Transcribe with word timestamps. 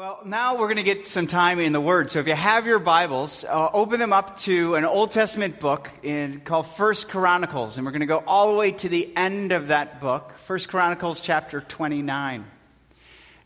Well, 0.00 0.22
now 0.24 0.56
we're 0.56 0.68
going 0.68 0.78
to 0.78 0.82
get 0.82 1.06
some 1.06 1.26
time 1.26 1.58
in 1.58 1.74
the 1.74 1.80
Word. 1.80 2.10
So 2.10 2.20
if 2.20 2.26
you 2.26 2.34
have 2.34 2.66
your 2.66 2.78
Bibles, 2.78 3.44
uh, 3.44 3.68
open 3.70 4.00
them 4.00 4.14
up 4.14 4.38
to 4.38 4.74
an 4.76 4.86
Old 4.86 5.12
Testament 5.12 5.60
book 5.60 5.90
in, 6.02 6.40
called 6.40 6.68
First 6.68 7.10
Chronicles. 7.10 7.76
And 7.76 7.84
we're 7.84 7.92
going 7.92 8.00
to 8.00 8.06
go 8.06 8.24
all 8.26 8.50
the 8.50 8.58
way 8.58 8.72
to 8.72 8.88
the 8.88 9.14
end 9.14 9.52
of 9.52 9.66
that 9.66 10.00
book, 10.00 10.32
First 10.38 10.70
Chronicles 10.70 11.20
chapter 11.20 11.60
29. 11.60 12.46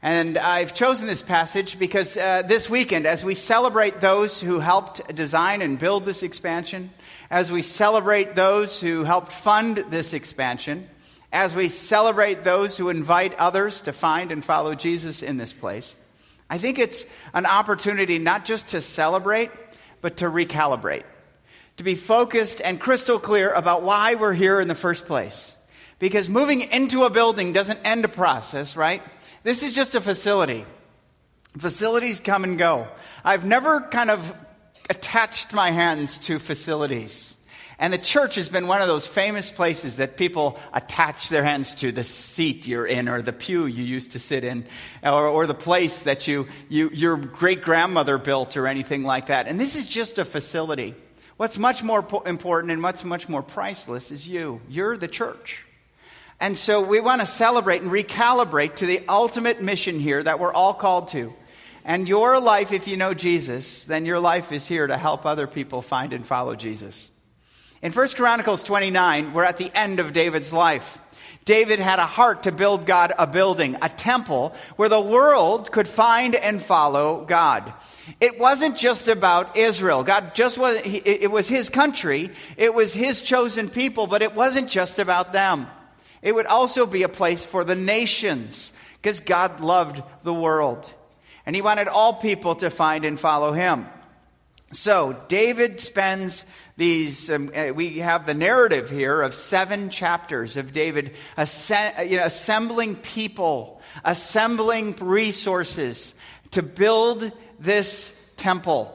And 0.01 0.39
I've 0.39 0.75
chosen 0.75 1.09
this 1.09 1.23
passage 1.23 1.77
because 1.77 2.17
uh, 2.17 2.43
this 2.43 2.71
weekend, 2.71 3.07
as 3.07 3.25
we 3.25 3.35
celebrate 3.35 4.01
those 4.01 4.41
who 4.41 4.61
helped 4.61 5.13
design 5.13 5.61
and 5.61 5.77
build 5.77 6.05
this 6.05 6.23
expansion, 6.23 6.93
as 7.33 7.51
we 7.51 7.63
celebrate 7.63 8.37
those 8.37 8.79
who 8.79 9.03
helped 9.03 9.33
fund 9.33 9.87
this 9.91 10.15
expansion, 10.15 10.89
as 11.33 11.53
we 11.53 11.69
celebrate 11.69 12.45
those 12.45 12.77
who 12.77 12.91
invite 12.91 13.35
others 13.41 13.81
to 13.81 13.93
find 13.93 14.31
and 14.31 14.45
follow 14.45 14.77
Jesus 14.77 15.21
in 15.21 15.37
this 15.37 15.53
place, 15.53 15.97
I 16.49 16.59
think 16.59 16.79
it's 16.79 17.07
an 17.33 17.47
opportunity 17.47 18.19
not 18.19 18.45
just 18.45 18.71
to 18.71 18.81
celebrate, 18.81 19.51
but 20.01 20.19
to 20.19 20.27
recalibrate, 20.27 21.05
to 21.79 21.85
be 21.85 21.95
focused 21.95 22.61
and 22.61 22.79
crystal 22.79 23.19
clear 23.19 23.51
about 23.51 23.83
why 23.83 24.15
we're 24.15 24.35
here 24.35 24.61
in 24.61 24.69
the 24.69 24.75
first 24.75 25.07
place. 25.07 25.55
Because 25.99 26.29
moving 26.29 26.61
into 26.61 27.05
a 27.05 27.11
building 27.11 27.53
doesn't 27.53 27.81
end 27.85 28.05
a 28.05 28.09
process, 28.09 28.77
right? 28.77 29.03
This 29.43 29.63
is 29.63 29.73
just 29.73 29.95
a 29.95 30.01
facility. 30.01 30.67
Facilities 31.59 32.21
come 32.21 32.45
and 32.45 32.59
go. 32.59 32.89
I've 33.25 33.45
never 33.45 33.81
kind 33.81 34.11
of 34.11 34.35
attached 34.91 35.53
my 35.53 35.71
hands 35.71 36.19
to 36.19 36.39
facilities. 36.39 37.34
And 37.85 37.93
the 37.93 37.99
church 37.99 38.37
has 38.37 38.49
been 38.49 38.67
one 38.67 38.81
of 38.81 38.89
those 38.89 39.07
famous 39.07 39.51
places 39.51 39.99
that 39.99 40.17
people 40.17 40.59
attach 40.73 41.29
their 41.29 41.45
hands 41.45 41.75
to 41.75 41.93
the 41.93 42.03
seat 42.03 42.67
you're 42.67 42.87
in, 42.87 43.11
or 43.11 43.21
the 43.21 43.31
pew 43.31 43.67
you 43.67 43.85
used 43.85 44.13
to 44.13 44.19
sit 44.19 44.43
in, 44.43 44.65
or, 45.03 45.29
or 45.29 45.47
the 45.47 45.53
place 45.53 46.01
that 46.05 46.27
you, 46.27 46.49
you, 46.71 46.89
your 46.95 47.19
great 47.19 47.61
grandmother 47.61 48.17
built, 48.17 48.57
or 48.57 48.67
anything 48.67 49.03
like 49.03 49.27
that. 49.27 49.49
And 49.49 49.61
this 49.61 49.77
is 49.77 49.85
just 49.85 50.17
a 50.17 50.25
facility. 50.25 50.95
What's 51.37 51.59
much 51.59 51.83
more 51.83 52.03
important 52.25 52.73
and 52.73 52.83
what's 52.83 53.05
much 53.05 53.29
more 53.29 53.43
priceless 53.43 54.11
is 54.11 54.27
you. 54.27 54.63
You're 54.67 54.97
the 54.97 55.07
church. 55.07 55.63
And 56.41 56.57
so 56.57 56.81
we 56.81 57.01
want 57.01 57.21
to 57.21 57.27
celebrate 57.27 57.83
and 57.83 57.91
recalibrate 57.91 58.77
to 58.77 58.87
the 58.87 59.03
ultimate 59.11 59.61
mission 59.61 60.01
here 60.01 60.23
that 60.23 60.41
we're 60.41 60.55
all 60.55 60.73
called 60.73 61.09
to. 61.09 61.35
And 61.85 62.09
your 62.09 62.41
life, 62.41 62.73
if 62.73 62.89
you 62.89 62.97
know 62.97 63.13
Jesus, 63.13 63.85
then 63.85 64.07
your 64.07 64.21
life 64.21 64.53
is 64.53 64.67
here 64.67 64.87
to 64.87 64.97
help 64.97 65.27
other 65.27 65.47
people 65.47 65.83
find 65.83 66.15
and 66.15 66.25
follow 66.25 66.57
Jesus. 66.57 67.11
In 67.85 67.93
1 67.93 68.09
Chronicles 68.17 68.63
29, 68.63 69.35
we're 69.35 69.45
at 69.45 69.59
the 69.59 69.71
end 69.75 70.01
of 70.01 70.15
David's 70.15 70.55
life. 70.55 70.99
David 71.45 71.79
had 71.81 71.99
a 71.99 72.07
heart 72.07 72.45
to 72.45 72.51
build 72.51 72.87
God 72.87 73.13
a 73.19 73.27
building, 73.27 73.77
a 73.83 73.91
temple 73.91 74.55
where 74.77 74.89
the 74.89 74.99
world 74.99 75.71
could 75.71 75.87
find 75.87 76.35
and 76.35 76.63
follow 76.63 77.27
God. 77.27 77.75
It 78.23 78.39
wasn't 78.39 78.79
just 78.79 79.07
about 79.07 79.59
Israel. 79.59 80.03
God 80.03 80.35
just 80.35 80.57
was, 80.57 80.81
it 80.83 81.31
was 81.31 81.47
his 81.47 81.69
country. 81.69 82.31
It 82.57 82.73
was 82.73 82.95
his 82.95 83.21
chosen 83.21 83.69
people, 83.69 84.07
but 84.07 84.23
it 84.23 84.35
wasn't 84.35 84.71
just 84.71 84.99
about 84.99 85.35
them. 85.35 85.67
It 86.23 86.35
would 86.35 86.47
also 86.47 86.87
be 86.87 87.03
a 87.03 87.09
place 87.11 87.45
for 87.45 87.65
the 87.65 87.75
nations 87.75 88.73
because 88.95 89.21
God 89.21 89.61
loved 89.61 90.03
the 90.23 90.33
world 90.33 90.91
and 91.45 91.55
he 91.55 91.61
wanted 91.61 91.89
all 91.89 92.15
people 92.15 92.55
to 92.57 92.71
find 92.71 93.05
and 93.05 93.21
follow 93.21 93.53
him. 93.53 93.87
So 94.75 95.17
David 95.29 95.79
spends 95.79 96.45
these, 96.77 97.31
um, 97.31 97.53
uh, 97.55 97.69
we 97.73 97.99
have 97.99 98.27
the 98.27 98.35
narrative 98.35 98.91
here 98.91 99.23
of 99.23 99.33
seven 99.35 99.91
chapters 99.91 100.57
of 100.57 100.73
David 100.73 101.13
you 101.39 102.17
know, 102.17 102.25
assembling 102.25 102.97
people, 102.97 103.81
assembling 104.05 104.97
resources 105.01 106.15
to 106.51 106.63
build 106.63 107.31
this 107.61 108.13
temple. 108.37 108.91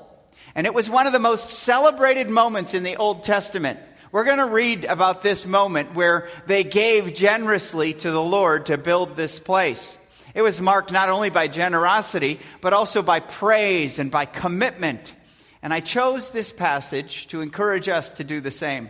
And 0.55 0.67
it 0.67 0.73
was 0.73 0.89
one 0.89 1.07
of 1.07 1.13
the 1.13 1.19
most 1.19 1.51
celebrated 1.51 2.29
moments 2.29 2.73
in 2.73 2.83
the 2.83 2.97
Old 2.97 3.23
Testament. 3.23 3.79
We're 4.11 4.25
going 4.25 4.39
to 4.39 4.45
read 4.45 4.83
about 4.83 5.21
this 5.21 5.45
moment 5.45 5.93
where 5.93 6.27
they 6.47 6.65
gave 6.65 7.13
generously 7.13 7.93
to 7.93 8.11
the 8.11 8.21
Lord 8.21 8.65
to 8.65 8.77
build 8.77 9.15
this 9.15 9.39
place. 9.39 9.95
It 10.35 10.41
was 10.41 10.59
marked 10.59 10.91
not 10.91 11.09
only 11.09 11.29
by 11.29 11.47
generosity, 11.47 12.39
but 12.59 12.73
also 12.73 13.01
by 13.01 13.21
praise 13.21 13.99
and 13.99 14.11
by 14.11 14.25
commitment 14.25 15.13
and 15.61 15.73
I 15.73 15.79
chose 15.79 16.31
this 16.31 16.51
passage 16.51 17.27
to 17.27 17.41
encourage 17.41 17.89
us 17.89 18.11
to 18.11 18.23
do 18.23 18.41
the 18.41 18.51
same. 18.51 18.89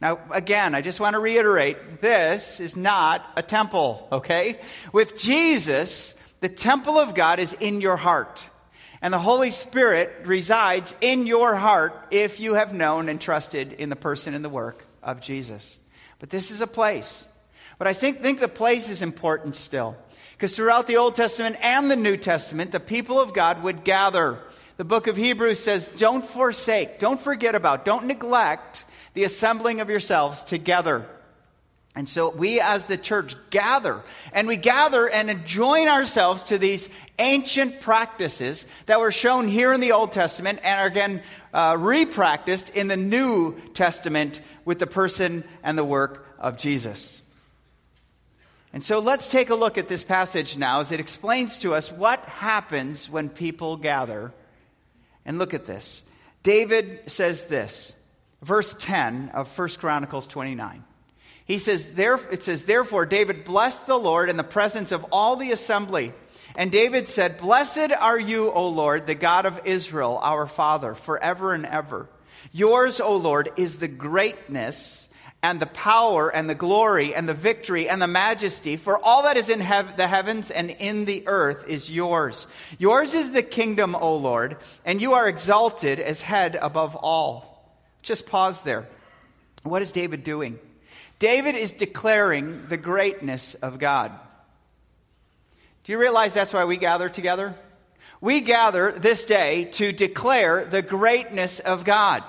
Now, 0.00 0.18
again, 0.30 0.74
I 0.74 0.80
just 0.80 0.98
want 0.98 1.14
to 1.14 1.20
reiterate 1.20 2.00
this 2.00 2.58
is 2.58 2.74
not 2.74 3.24
a 3.36 3.42
temple, 3.42 4.08
okay? 4.10 4.58
With 4.92 5.18
Jesus, 5.18 6.14
the 6.40 6.48
temple 6.48 6.98
of 6.98 7.14
God 7.14 7.38
is 7.38 7.52
in 7.52 7.82
your 7.82 7.96
heart. 7.96 8.42
And 9.02 9.12
the 9.12 9.18
Holy 9.18 9.50
Spirit 9.50 10.26
resides 10.26 10.94
in 11.00 11.26
your 11.26 11.54
heart 11.54 12.08
if 12.10 12.40
you 12.40 12.54
have 12.54 12.74
known 12.74 13.08
and 13.08 13.20
trusted 13.20 13.74
in 13.74 13.90
the 13.90 13.96
person 13.96 14.34
and 14.34 14.44
the 14.44 14.50
work 14.50 14.86
of 15.02 15.20
Jesus. 15.20 15.78
But 16.18 16.30
this 16.30 16.50
is 16.50 16.60
a 16.60 16.66
place. 16.66 17.24
But 17.78 17.86
I 17.86 17.92
think, 17.94 18.20
think 18.20 18.40
the 18.40 18.48
place 18.48 18.90
is 18.90 19.00
important 19.00 19.56
still. 19.56 19.96
Because 20.32 20.56
throughout 20.56 20.86
the 20.86 20.98
Old 20.98 21.14
Testament 21.14 21.56
and 21.62 21.90
the 21.90 21.96
New 21.96 22.16
Testament, 22.16 22.72
the 22.72 22.80
people 22.80 23.20
of 23.20 23.34
God 23.34 23.62
would 23.62 23.84
gather 23.84 24.38
the 24.80 24.84
book 24.84 25.08
of 25.08 25.16
Hebrews 25.18 25.62
says, 25.62 25.88
don't 25.98 26.24
forsake, 26.24 26.98
don't 26.98 27.20
forget 27.20 27.54
about, 27.54 27.84
don't 27.84 28.06
neglect 28.06 28.86
the 29.12 29.24
assembling 29.24 29.82
of 29.82 29.90
yourselves 29.90 30.42
together. 30.42 31.04
And 31.94 32.08
so 32.08 32.30
we 32.30 32.62
as 32.62 32.86
the 32.86 32.96
church 32.96 33.36
gather, 33.50 34.02
and 34.32 34.48
we 34.48 34.56
gather 34.56 35.06
and 35.06 35.44
join 35.44 35.86
ourselves 35.86 36.44
to 36.44 36.56
these 36.56 36.88
ancient 37.18 37.82
practices 37.82 38.64
that 38.86 39.00
were 39.00 39.12
shown 39.12 39.48
here 39.48 39.74
in 39.74 39.80
the 39.80 39.92
Old 39.92 40.12
Testament 40.12 40.60
and 40.62 40.80
are 40.80 40.86
again 40.86 41.22
uh, 41.52 41.74
repracticed 41.74 42.70
in 42.70 42.88
the 42.88 42.96
New 42.96 43.60
Testament 43.74 44.40
with 44.64 44.78
the 44.78 44.86
person 44.86 45.44
and 45.62 45.76
the 45.76 45.84
work 45.84 46.26
of 46.38 46.56
Jesus. 46.56 47.20
And 48.72 48.82
so 48.82 48.98
let's 48.98 49.30
take 49.30 49.50
a 49.50 49.54
look 49.54 49.76
at 49.76 49.88
this 49.88 50.04
passage 50.04 50.56
now 50.56 50.80
as 50.80 50.90
it 50.90 51.00
explains 51.00 51.58
to 51.58 51.74
us 51.74 51.92
what 51.92 52.24
happens 52.24 53.10
when 53.10 53.28
people 53.28 53.76
gather 53.76 54.32
and 55.24 55.38
look 55.38 55.54
at 55.54 55.66
this. 55.66 56.02
David 56.42 57.10
says 57.10 57.44
this, 57.44 57.92
verse 58.42 58.74
10 58.78 59.30
of 59.30 59.56
1 59.58 59.68
Chronicles 59.78 60.26
29. 60.26 60.84
He 61.44 61.58
says, 61.58 61.94
there, 61.94 62.14
it 62.30 62.44
says, 62.44 62.64
Therefore, 62.64 63.06
David 63.06 63.44
blessed 63.44 63.86
the 63.86 63.98
Lord 63.98 64.30
in 64.30 64.36
the 64.36 64.44
presence 64.44 64.92
of 64.92 65.04
all 65.10 65.36
the 65.36 65.52
assembly. 65.52 66.12
And 66.54 66.70
David 66.70 67.08
said, 67.08 67.38
Blessed 67.38 67.92
are 67.92 68.18
you, 68.18 68.50
O 68.52 68.68
Lord, 68.68 69.06
the 69.06 69.14
God 69.14 69.46
of 69.46 69.60
Israel, 69.64 70.18
our 70.22 70.46
Father, 70.46 70.94
forever 70.94 71.52
and 71.52 71.66
ever. 71.66 72.08
Yours, 72.52 73.00
O 73.00 73.16
Lord, 73.16 73.50
is 73.56 73.76
the 73.76 73.88
greatness 73.88 75.08
and 75.42 75.60
the 75.60 75.66
power 75.66 76.28
and 76.28 76.50
the 76.50 76.54
glory 76.54 77.14
and 77.14 77.28
the 77.28 77.34
victory 77.34 77.88
and 77.88 78.00
the 78.00 78.06
majesty, 78.06 78.76
for 78.76 78.98
all 79.02 79.22
that 79.22 79.36
is 79.36 79.48
in 79.48 79.60
hev- 79.60 79.96
the 79.96 80.06
heavens 80.06 80.50
and 80.50 80.70
in 80.70 81.06
the 81.06 81.26
earth 81.26 81.64
is 81.66 81.90
yours. 81.90 82.46
Yours 82.78 83.14
is 83.14 83.32
the 83.32 83.42
kingdom, 83.42 83.94
O 83.94 84.16
Lord, 84.16 84.58
and 84.84 85.00
you 85.00 85.14
are 85.14 85.28
exalted 85.28 85.98
as 85.98 86.20
head 86.20 86.58
above 86.60 86.94
all. 86.96 87.74
Just 88.02 88.26
pause 88.26 88.60
there. 88.62 88.86
What 89.62 89.82
is 89.82 89.92
David 89.92 90.24
doing? 90.24 90.58
David 91.18 91.54
is 91.54 91.72
declaring 91.72 92.66
the 92.68 92.78
greatness 92.78 93.54
of 93.54 93.78
God. 93.78 94.12
Do 95.84 95.92
you 95.92 95.98
realize 95.98 96.34
that's 96.34 96.52
why 96.52 96.64
we 96.64 96.76
gather 96.76 97.08
together? 97.08 97.54
We 98.20 98.40
gather 98.40 98.92
this 98.92 99.24
day 99.24 99.64
to 99.72 99.92
declare 99.92 100.66
the 100.66 100.82
greatness 100.82 101.60
of 101.60 101.84
God. 101.84 102.22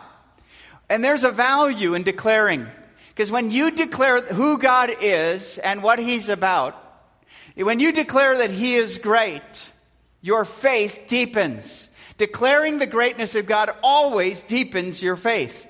And 0.89 1.03
there's 1.03 1.25
a 1.25 1.31
value 1.31 1.93
in 1.93 2.03
declaring 2.03 2.67
because 3.11 3.29
when 3.29 3.51
you 3.51 3.71
declare 3.71 4.21
who 4.21 4.57
God 4.57 4.89
is 5.01 5.57
and 5.57 5.83
what 5.83 5.99
He's 5.99 6.29
about, 6.29 6.75
when 7.55 7.81
you 7.81 7.91
declare 7.91 8.37
that 8.37 8.51
He 8.51 8.75
is 8.75 8.97
great, 8.97 9.41
your 10.21 10.45
faith 10.45 11.03
deepens. 11.07 11.89
Declaring 12.17 12.77
the 12.77 12.87
greatness 12.87 13.35
of 13.35 13.47
God 13.47 13.71
always 13.83 14.43
deepens 14.43 15.01
your 15.01 15.15
faith. 15.15 15.67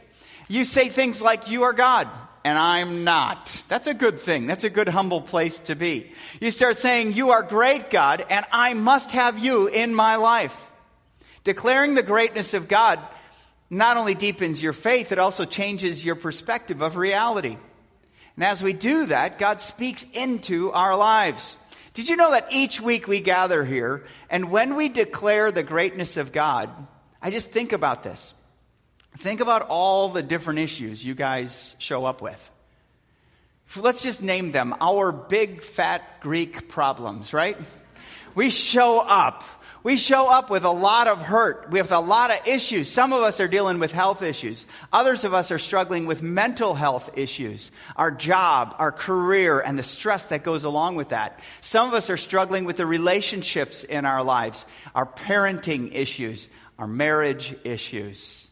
You 0.48 0.66
say 0.66 0.90
things 0.90 1.22
like, 1.22 1.50
You 1.50 1.64
are 1.64 1.74
God, 1.74 2.08
and 2.44 2.60
I'm 2.60 3.04
not. 3.04 3.64
That's 3.70 3.88
a 3.88 3.94
good 3.94 4.20
thing. 4.20 4.46
That's 4.46 4.64
a 4.64 4.70
good, 4.70 4.90
humble 4.90 5.22
place 5.22 5.60
to 5.60 5.76
be. 5.76 6.12
You 6.40 6.52
start 6.52 6.78
saying, 6.78 7.14
You 7.14 7.32
are 7.32 7.42
great, 7.42 7.90
God, 7.90 8.24
and 8.30 8.46
I 8.52 8.74
must 8.74 9.12
have 9.12 9.40
you 9.40 9.68
in 9.68 9.96
my 9.96 10.18
life. 10.18 10.72
Declaring 11.44 11.96
the 11.96 12.04
greatness 12.04 12.54
of 12.54 12.68
God 12.68 13.00
not 13.72 13.96
only 13.96 14.14
deepens 14.14 14.62
your 14.62 14.74
faith, 14.74 15.14
it 15.14 15.18
also 15.18 15.46
changes 15.46 16.04
your 16.04 16.16
perspective 16.16 16.82
of 16.82 16.98
reality. 16.98 17.58
And 18.36 18.44
as 18.44 18.62
we 18.62 18.74
do 18.74 19.06
that, 19.06 19.40
God 19.40 19.62
speaks 19.62 20.06
into 20.14 20.72
our 20.74 20.96
lives. 20.96 21.56
Did 21.94 22.10
you 22.10 22.18
know 22.18 22.32
that 22.32 22.48
each 22.52 22.82
week 22.82 23.08
we 23.08 23.22
gather 23.22 23.64
here, 23.64 24.04
and 24.30 24.52
when 24.52 24.76
we 24.76 24.90
declare 24.90 25.52
the 25.52 25.64
greatness 25.64 26.18
of 26.18 26.34
God, 26.34 26.70
I 27.22 27.32
just 27.32 27.52
think 27.52 27.72
about 27.72 28.04
this. 28.04 28.34
Think 29.18 29.40
about 29.40 29.64
all 29.64 30.10
the 30.10 30.22
different 30.22 30.60
issues 30.60 31.06
you 31.06 31.16
guys 31.16 31.76
show 31.80 32.04
up 32.04 32.22
with. 32.22 32.52
Let's 33.78 34.04
just 34.04 34.22
name 34.22 34.52
them 34.52 34.76
our 34.82 35.14
big 35.14 35.64
fat 35.64 36.20
Greek 36.20 36.68
problems, 36.68 37.34
right? 37.34 37.58
We 38.36 38.50
show 38.50 39.00
up 39.00 39.46
We 39.84 39.98
show 39.98 40.32
up 40.32 40.52
with 40.52 40.64
a 40.64 40.72
lot 40.72 41.08
of 41.08 41.24
hurt. 41.24 41.72
We 41.72 41.80
have 41.80 41.92
a 41.92 42.00
lot 42.00 42.30
of 42.30 42.46
issues. 42.48 42.88
Some 42.88 43.14
of 43.14 43.24
us 43.24 43.40
are 43.40 43.48
dealing 43.48 43.80
with 43.80 43.92
health 43.92 44.22
issues. 44.22 44.68
Others 44.94 45.24
of 45.24 45.34
us 45.34 45.50
are 45.50 45.58
struggling 45.58 46.06
with 46.06 46.22
mental 46.22 46.76
health 46.76 47.10
issues, 47.18 47.72
our 47.96 48.12
job, 48.12 48.76
our 48.78 48.92
career, 48.92 49.60
and 49.60 49.80
the 49.80 49.84
stress 49.84 50.26
that 50.26 50.44
goes 50.44 50.66
along 50.66 50.98
with 50.98 51.10
that. 51.10 51.40
Some 51.62 51.88
of 51.88 51.96
us 51.96 52.12
are 52.12 52.18
struggling 52.18 52.66
with 52.66 52.78
the 52.78 52.86
relationships 52.86 53.84
in 53.84 54.06
our 54.06 54.24
lives, 54.24 54.68
our 54.94 55.08
parenting 55.08 55.96
issues, 55.96 56.48
our 56.78 56.88
marriage 56.88 57.56
issues. 57.64 58.48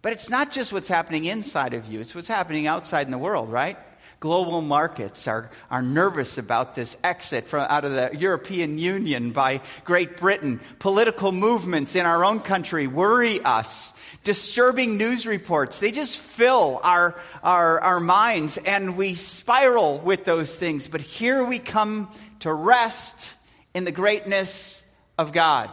But 0.00 0.12
it's 0.12 0.30
not 0.30 0.52
just 0.52 0.72
what's 0.72 0.88
happening 0.88 1.24
inside 1.24 1.74
of 1.74 1.86
you, 1.86 2.00
it's 2.00 2.14
what's 2.14 2.28
happening 2.28 2.68
outside 2.68 3.08
in 3.08 3.10
the 3.10 3.18
world, 3.18 3.50
right? 3.50 3.78
Global 4.20 4.60
markets 4.60 5.28
are, 5.28 5.50
are 5.70 5.82
nervous 5.82 6.38
about 6.38 6.74
this 6.74 6.96
exit 7.04 7.44
from, 7.44 7.66
out 7.68 7.84
of 7.84 7.92
the 7.92 8.10
European 8.16 8.78
Union 8.78 9.30
by 9.30 9.60
Great 9.84 10.16
Britain. 10.16 10.60
Political 10.78 11.32
movements 11.32 11.94
in 11.94 12.04
our 12.04 12.24
own 12.24 12.40
country 12.40 12.86
worry 12.86 13.40
us. 13.40 13.92
Disturbing 14.24 14.96
news 14.96 15.26
reports, 15.26 15.80
they 15.80 15.92
just 15.92 16.18
fill 16.18 16.80
our, 16.82 17.14
our, 17.42 17.80
our 17.80 18.00
minds 18.00 18.56
and 18.58 18.96
we 18.96 19.14
spiral 19.14 19.98
with 19.98 20.24
those 20.24 20.54
things. 20.54 20.88
But 20.88 21.00
here 21.00 21.44
we 21.44 21.58
come 21.58 22.10
to 22.40 22.52
rest 22.52 23.34
in 23.74 23.84
the 23.84 23.92
greatness 23.92 24.82
of 25.16 25.32
God. 25.32 25.70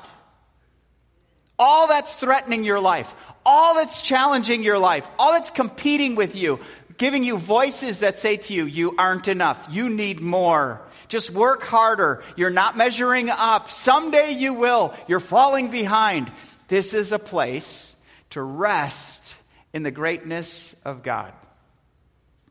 All 1.57 1.87
that's 1.87 2.15
threatening 2.15 2.63
your 2.63 2.79
life, 2.79 3.15
all 3.45 3.75
that's 3.75 4.01
challenging 4.01 4.63
your 4.63 4.77
life, 4.77 5.09
all 5.17 5.31
that's 5.31 5.51
competing 5.51 6.15
with 6.15 6.35
you, 6.35 6.59
giving 6.97 7.23
you 7.23 7.37
voices 7.37 7.99
that 7.99 8.19
say 8.19 8.37
to 8.37 8.53
you, 8.53 8.65
you 8.65 8.95
aren't 8.97 9.27
enough. 9.27 9.67
You 9.69 9.89
need 9.89 10.19
more. 10.19 10.81
Just 11.07 11.29
work 11.29 11.63
harder. 11.63 12.23
You're 12.35 12.49
not 12.49 12.77
measuring 12.77 13.29
up. 13.29 13.69
Someday 13.69 14.31
you 14.31 14.53
will. 14.53 14.93
You're 15.07 15.19
falling 15.19 15.69
behind. 15.69 16.31
This 16.67 16.93
is 16.93 17.11
a 17.11 17.19
place 17.19 17.95
to 18.31 18.41
rest 18.41 19.35
in 19.73 19.83
the 19.83 19.91
greatness 19.91 20.75
of 20.83 21.03
God. 21.03 21.33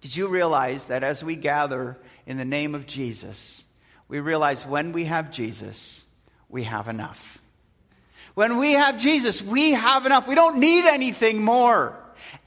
Did 0.00 0.14
you 0.14 0.28
realize 0.28 0.86
that 0.86 1.02
as 1.02 1.24
we 1.24 1.34
gather 1.34 1.96
in 2.26 2.36
the 2.36 2.44
name 2.44 2.74
of 2.74 2.86
Jesus, 2.86 3.64
we 4.06 4.20
realize 4.20 4.66
when 4.66 4.92
we 4.92 5.06
have 5.06 5.30
Jesus, 5.30 6.04
we 6.48 6.64
have 6.64 6.88
enough. 6.88 7.40
When 8.34 8.58
we 8.58 8.72
have 8.72 8.98
Jesus, 8.98 9.40
we 9.40 9.72
have 9.72 10.06
enough. 10.06 10.28
We 10.28 10.34
don't 10.34 10.58
need 10.58 10.84
anything 10.84 11.42
more. 11.42 11.98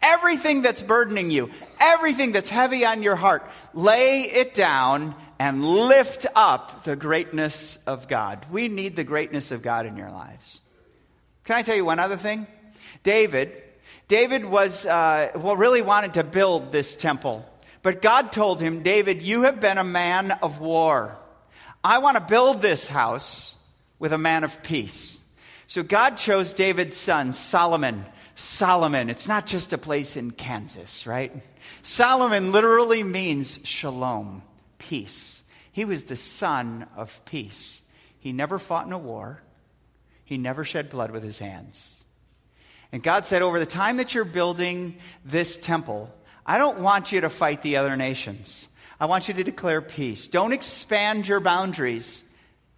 Everything 0.01 0.61
that's 0.61 0.81
burdening 0.81 1.31
you, 1.31 1.49
everything 1.79 2.31
that's 2.31 2.49
heavy 2.49 2.85
on 2.85 3.03
your 3.03 3.15
heart, 3.15 3.49
lay 3.73 4.21
it 4.21 4.53
down 4.53 5.15
and 5.39 5.63
lift 5.63 6.25
up 6.35 6.83
the 6.83 6.95
greatness 6.95 7.77
of 7.87 8.07
God. 8.07 8.45
We 8.51 8.67
need 8.67 8.95
the 8.95 9.03
greatness 9.03 9.51
of 9.51 9.61
God 9.61 9.85
in 9.85 9.97
your 9.97 10.09
lives. 10.09 10.59
Can 11.43 11.55
I 11.55 11.61
tell 11.61 11.75
you 11.75 11.85
one 11.85 11.99
other 11.99 12.17
thing? 12.17 12.47
David, 13.03 13.51
David 14.07 14.45
was, 14.45 14.85
uh, 14.85 15.31
well, 15.35 15.55
really 15.55 15.81
wanted 15.81 16.15
to 16.15 16.23
build 16.23 16.71
this 16.71 16.95
temple. 16.95 17.45
But 17.83 18.01
God 18.01 18.31
told 18.31 18.61
him, 18.61 18.83
David, 18.83 19.21
you 19.21 19.43
have 19.43 19.59
been 19.59 19.77
a 19.77 19.83
man 19.83 20.31
of 20.41 20.59
war. 20.59 21.17
I 21.83 21.99
want 21.99 22.15
to 22.15 22.21
build 22.21 22.61
this 22.61 22.87
house 22.87 23.55
with 23.99 24.13
a 24.13 24.17
man 24.17 24.43
of 24.43 24.63
peace. 24.63 25.17
So 25.67 25.83
God 25.83 26.17
chose 26.17 26.53
David's 26.53 26.97
son, 26.97 27.33
Solomon, 27.33 28.05
Solomon. 28.39 29.09
It's 29.09 29.27
not 29.27 29.47
just 29.47 29.73
a 29.73 29.79
place 29.79 30.15
in 30.15 30.29
Kansas, 30.29 31.07
right? 31.07 31.33
Solomon 31.81 32.51
literally 32.51 33.01
means 33.01 33.59
shalom, 33.63 34.43
peace. 34.77 35.41
He 35.71 35.85
was 35.85 36.03
the 36.03 36.15
son 36.15 36.85
of 36.95 37.25
peace. 37.25 37.81
He 38.19 38.31
never 38.31 38.59
fought 38.59 38.85
in 38.85 38.93
a 38.93 38.97
war, 38.97 39.41
he 40.23 40.37
never 40.37 40.63
shed 40.63 40.91
blood 40.91 41.09
with 41.09 41.23
his 41.23 41.39
hands. 41.39 42.03
And 42.91 43.01
God 43.01 43.25
said, 43.25 43.41
Over 43.41 43.57
the 43.57 43.65
time 43.65 43.97
that 43.97 44.13
you're 44.13 44.23
building 44.23 44.97
this 45.25 45.57
temple, 45.57 46.13
I 46.45 46.59
don't 46.59 46.81
want 46.81 47.11
you 47.11 47.21
to 47.21 47.29
fight 47.31 47.63
the 47.63 47.77
other 47.77 47.97
nations. 47.97 48.67
I 48.99 49.07
want 49.07 49.27
you 49.27 49.33
to 49.33 49.43
declare 49.43 49.81
peace. 49.81 50.27
Don't 50.27 50.53
expand 50.53 51.27
your 51.27 51.39
boundaries. 51.39 52.21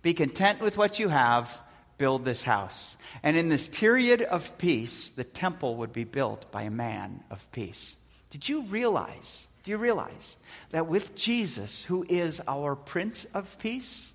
Be 0.03 0.13
content 0.13 0.61
with 0.61 0.77
what 0.77 0.99
you 0.99 1.09
have 1.09 1.61
build 1.99 2.25
this 2.25 2.41
house. 2.41 2.97
And 3.21 3.37
in 3.37 3.49
this 3.49 3.67
period 3.67 4.23
of 4.23 4.57
peace, 4.57 5.09
the 5.09 5.23
temple 5.23 5.75
would 5.75 5.93
be 5.93 6.05
built 6.05 6.51
by 6.51 6.63
a 6.63 6.71
man 6.71 7.23
of 7.29 7.49
peace. 7.51 7.95
Did 8.31 8.49
you 8.49 8.63
realize? 8.63 9.45
Do 9.63 9.69
you 9.69 9.77
realize 9.77 10.35
that 10.71 10.87
with 10.87 11.15
Jesus, 11.15 11.83
who 11.83 12.03
is 12.09 12.41
our 12.47 12.75
Prince 12.75 13.27
of 13.35 13.59
Peace, 13.59 14.11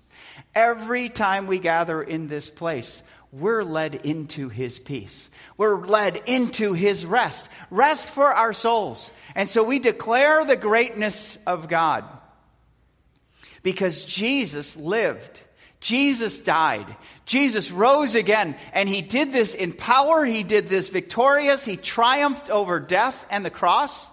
every 0.53 1.07
time 1.07 1.47
we 1.47 1.59
gather 1.59 2.03
in 2.03 2.27
this 2.27 2.49
place, 2.49 3.01
we're 3.31 3.63
led 3.63 3.95
into 3.95 4.49
his 4.49 4.79
peace. 4.79 5.29
We're 5.57 5.85
led 5.85 6.17
into 6.25 6.73
his 6.73 7.05
rest, 7.05 7.47
rest 7.69 8.05
for 8.05 8.33
our 8.33 8.53
souls. 8.53 9.11
And 9.35 9.49
so 9.49 9.63
we 9.63 9.79
declare 9.79 10.43
the 10.45 10.55
greatness 10.55 11.37
of 11.45 11.67
God 11.67 12.05
because 13.61 14.05
Jesus 14.05 14.77
lived 14.77 15.41
Jesus 15.85 16.39
died. 16.39 16.95
Jesus 17.27 17.69
rose 17.69 18.15
again, 18.15 18.55
and 18.73 18.89
he 18.89 19.03
did 19.03 19.31
this 19.31 19.53
in 19.53 19.71
power. 19.71 20.25
He 20.25 20.41
did 20.41 20.65
this 20.65 20.87
victorious. 20.87 21.63
He 21.63 21.77
triumphed 21.77 22.49
over 22.49 22.79
death 22.79 23.23
and 23.29 23.45
the 23.45 23.51
cross, 23.51 24.03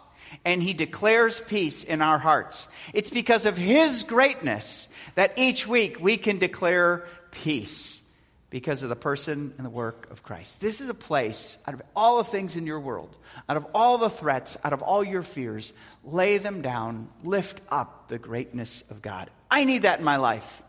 and 0.44 0.62
he 0.62 0.74
declares 0.74 1.40
peace 1.40 1.82
in 1.82 2.02
our 2.02 2.18
hearts. 2.18 2.68
It's 2.92 3.08
because 3.08 3.46
of 3.46 3.56
his 3.56 4.02
greatness 4.02 4.86
that 5.14 5.32
each 5.38 5.66
week 5.66 5.96
we 5.98 6.18
can 6.18 6.36
declare 6.36 7.06
peace 7.30 8.02
because 8.50 8.82
of 8.82 8.90
the 8.90 8.94
person 8.94 9.54
and 9.56 9.64
the 9.64 9.70
work 9.70 10.10
of 10.10 10.22
Christ. 10.22 10.60
This 10.60 10.82
is 10.82 10.90
a 10.90 10.94
place, 10.94 11.56
out 11.66 11.72
of 11.72 11.80
all 11.96 12.18
the 12.18 12.24
things 12.24 12.54
in 12.54 12.66
your 12.66 12.80
world, 12.80 13.16
out 13.48 13.56
of 13.56 13.66
all 13.74 13.96
the 13.96 14.10
threats, 14.10 14.58
out 14.62 14.74
of 14.74 14.82
all 14.82 15.02
your 15.02 15.22
fears, 15.22 15.72
lay 16.04 16.36
them 16.36 16.60
down, 16.60 17.08
lift 17.24 17.62
up 17.70 18.08
the 18.08 18.18
greatness 18.18 18.84
of 18.90 19.00
God. 19.00 19.30
I 19.50 19.64
need 19.64 19.84
that 19.84 20.00
in 20.00 20.04
my 20.04 20.18
life. 20.18 20.62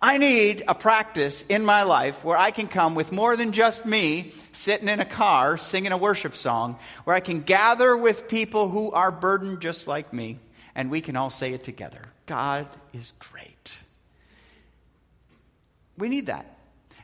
I 0.00 0.18
need 0.18 0.62
a 0.68 0.74
practice 0.74 1.44
in 1.48 1.64
my 1.64 1.84
life 1.84 2.22
where 2.24 2.36
I 2.36 2.50
can 2.50 2.68
come 2.68 2.94
with 2.94 3.12
more 3.12 3.36
than 3.36 3.52
just 3.52 3.86
me 3.86 4.32
sitting 4.52 4.88
in 4.88 5.00
a 5.00 5.06
car 5.06 5.56
singing 5.56 5.92
a 5.92 5.96
worship 5.96 6.36
song, 6.36 6.78
where 7.04 7.16
I 7.16 7.20
can 7.20 7.40
gather 7.40 7.96
with 7.96 8.28
people 8.28 8.68
who 8.68 8.92
are 8.92 9.10
burdened 9.10 9.60
just 9.60 9.86
like 9.86 10.12
me, 10.12 10.38
and 10.74 10.90
we 10.90 11.00
can 11.00 11.16
all 11.16 11.30
say 11.30 11.52
it 11.52 11.64
together 11.64 12.02
God 12.26 12.66
is 12.92 13.12
great. 13.18 13.78
We 15.96 16.08
need 16.08 16.26
that. 16.26 16.56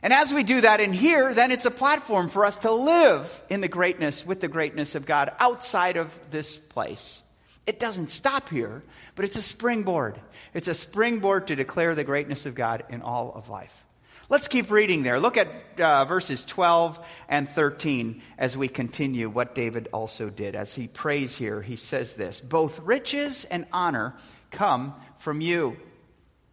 And 0.03 0.11
as 0.11 0.33
we 0.33 0.43
do 0.43 0.61
that 0.61 0.81
in 0.81 0.93
here, 0.93 1.33
then 1.33 1.51
it's 1.51 1.65
a 1.65 1.71
platform 1.71 2.29
for 2.29 2.45
us 2.45 2.57
to 2.57 2.71
live 2.71 3.41
in 3.49 3.61
the 3.61 3.69
greatness, 3.69 4.25
with 4.25 4.41
the 4.41 4.49
greatness 4.49 4.95
of 4.95 5.05
God 5.05 5.31
outside 5.39 5.95
of 5.95 6.19
this 6.29 6.57
place. 6.57 7.22
It 7.65 7.79
doesn't 7.79 8.09
stop 8.09 8.49
here, 8.49 8.83
but 9.15 9.25
it's 9.25 9.37
a 9.37 9.41
springboard. 9.41 10.19
It's 10.53 10.67
a 10.67 10.75
springboard 10.75 11.47
to 11.47 11.55
declare 11.55 11.95
the 11.95 12.03
greatness 12.03 12.45
of 12.45 12.55
God 12.55 12.83
in 12.89 13.01
all 13.01 13.33
of 13.33 13.49
life. 13.49 13.85
Let's 14.29 14.47
keep 14.47 14.71
reading 14.71 15.03
there. 15.03 15.19
Look 15.19 15.37
at 15.37 15.47
uh, 15.79 16.05
verses 16.05 16.43
12 16.43 16.99
and 17.29 17.47
13 17.47 18.21
as 18.37 18.57
we 18.57 18.67
continue 18.67 19.29
what 19.29 19.53
David 19.53 19.89
also 19.93 20.29
did. 20.29 20.55
As 20.55 20.73
he 20.73 20.87
prays 20.87 21.35
here, 21.35 21.61
he 21.61 21.75
says 21.75 22.13
this 22.13 22.41
Both 22.41 22.79
riches 22.79 23.45
and 23.45 23.65
honor 23.71 24.15
come 24.49 24.95
from 25.19 25.39
you, 25.39 25.77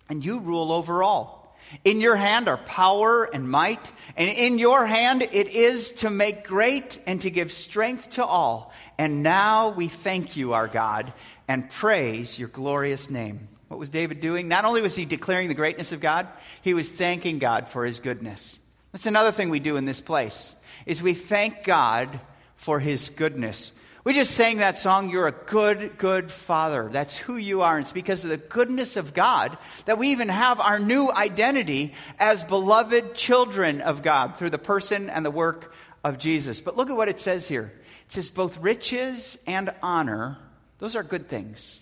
and 0.09 0.25
you 0.25 0.41
rule 0.41 0.73
over 0.73 1.03
all. 1.03 1.40
In 1.85 2.01
your 2.01 2.17
hand 2.17 2.49
are 2.49 2.57
power 2.57 3.25
and 3.25 3.49
might, 3.49 3.91
and 4.17 4.29
in 4.29 4.59
your 4.59 4.87
hand 4.87 5.23
it 5.23 5.49
is 5.49 5.93
to 5.93 6.11
make 6.11 6.47
great 6.47 6.99
and 7.07 7.21
to 7.23 7.31
give 7.31 7.53
strength 7.53 8.11
to 8.11 8.25
all. 8.25 8.73
And 8.99 9.23
now 9.23 9.71
we 9.71 9.89
thank 9.89 10.37
you, 10.37 10.53
our 10.53 10.69
God, 10.69 11.13
and 11.47 11.71
praise 11.71 12.39
your 12.39 12.49
glorious 12.49 13.09
name. 13.09 13.49
What 13.69 13.79
was 13.79 13.89
David 13.89 14.21
doing? 14.21 14.49
Not 14.49 14.65
only 14.65 14.83
was 14.83 14.97
he 14.97 15.05
declaring 15.05 15.49
the 15.49 15.55
greatness 15.55 15.93
of 15.93 16.01
God, 16.01 16.27
he 16.63 16.75
was 16.75 16.91
thanking 16.91 17.39
God 17.39 17.69
for 17.69 17.85
his 17.85 18.01
goodness. 18.01 18.59
That's 18.93 19.07
another 19.07 19.31
thing 19.31 19.49
we 19.49 19.61
do 19.61 19.77
in 19.77 19.85
this 19.85 20.01
place 20.01 20.55
is 20.87 21.03
we 21.03 21.15
thank 21.15 21.63
God 21.63 22.21
for 22.57 22.81
his 22.81 23.11
goodness. 23.11 23.73
We 24.03 24.15
just 24.15 24.35
sang 24.35 24.59
that 24.59 24.79
song, 24.79 25.11
You're 25.11 25.27
a 25.27 25.33
Good, 25.33 25.99
Good 25.99 26.33
Father. 26.33 26.89
That's 26.91 27.19
who 27.19 27.37
you 27.37 27.61
are. 27.61 27.77
And 27.77 27.85
it's 27.85 27.93
because 27.93 28.25
of 28.25 28.31
the 28.31 28.39
goodness 28.39 28.97
of 28.97 29.13
God 29.13 29.59
that 29.85 29.99
we 29.99 30.09
even 30.09 30.29
have 30.29 30.59
our 30.59 30.79
new 30.79 31.13
identity 31.13 31.93
as 32.19 32.43
beloved 32.43 33.15
children 33.15 33.83
of 33.83 34.03
God 34.03 34.37
through 34.37 34.51
the 34.51 34.59
person 34.59 35.11
and 35.11 35.25
the 35.25 35.31
work 35.31 35.75
of 36.03 36.19
Jesus. 36.19 36.63
But 36.63 36.79
look 36.79 36.89
at 36.89 36.97
what 36.97 37.11
it 37.11 37.19
says 37.19 37.47
here 37.47 37.73
it 38.07 38.13
says, 38.13 38.31
Both 38.31 38.57
riches 38.59 39.37
and 39.47 39.75
honor, 39.83 40.39
those 40.79 40.97
are 40.97 41.03
good 41.03 41.29
things, 41.29 41.79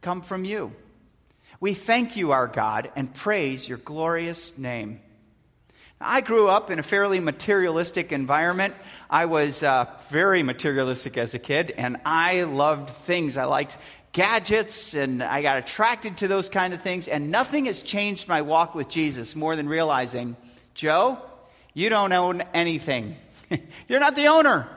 come 0.00 0.22
from 0.22 0.44
you. 0.44 0.72
We 1.60 1.74
thank 1.74 2.16
you, 2.16 2.32
our 2.32 2.48
God, 2.48 2.90
and 2.96 3.14
praise 3.14 3.68
your 3.68 3.78
glorious 3.78 4.58
name. 4.58 5.00
I 6.06 6.20
grew 6.20 6.48
up 6.48 6.70
in 6.70 6.78
a 6.78 6.82
fairly 6.82 7.18
materialistic 7.18 8.12
environment. 8.12 8.74
I 9.08 9.24
was 9.24 9.62
uh, 9.62 9.86
very 10.10 10.42
materialistic 10.42 11.16
as 11.16 11.32
a 11.32 11.38
kid, 11.38 11.70
and 11.70 11.96
I 12.04 12.42
loved 12.42 12.90
things. 12.90 13.38
I 13.38 13.44
liked 13.44 13.78
gadgets, 14.12 14.92
and 14.92 15.22
I 15.22 15.40
got 15.40 15.56
attracted 15.56 16.18
to 16.18 16.28
those 16.28 16.50
kind 16.50 16.74
of 16.74 16.82
things. 16.82 17.08
And 17.08 17.30
nothing 17.30 17.64
has 17.64 17.80
changed 17.80 18.28
my 18.28 18.42
walk 18.42 18.74
with 18.74 18.90
Jesus 18.90 19.34
more 19.34 19.56
than 19.56 19.66
realizing, 19.66 20.36
Joe, 20.74 21.18
You 21.72 21.88
don't 21.88 22.12
own 22.12 22.42
anything. 22.52 23.16
You're 23.88 24.00
not 24.00 24.14
the 24.14 24.26
owner. 24.26 24.68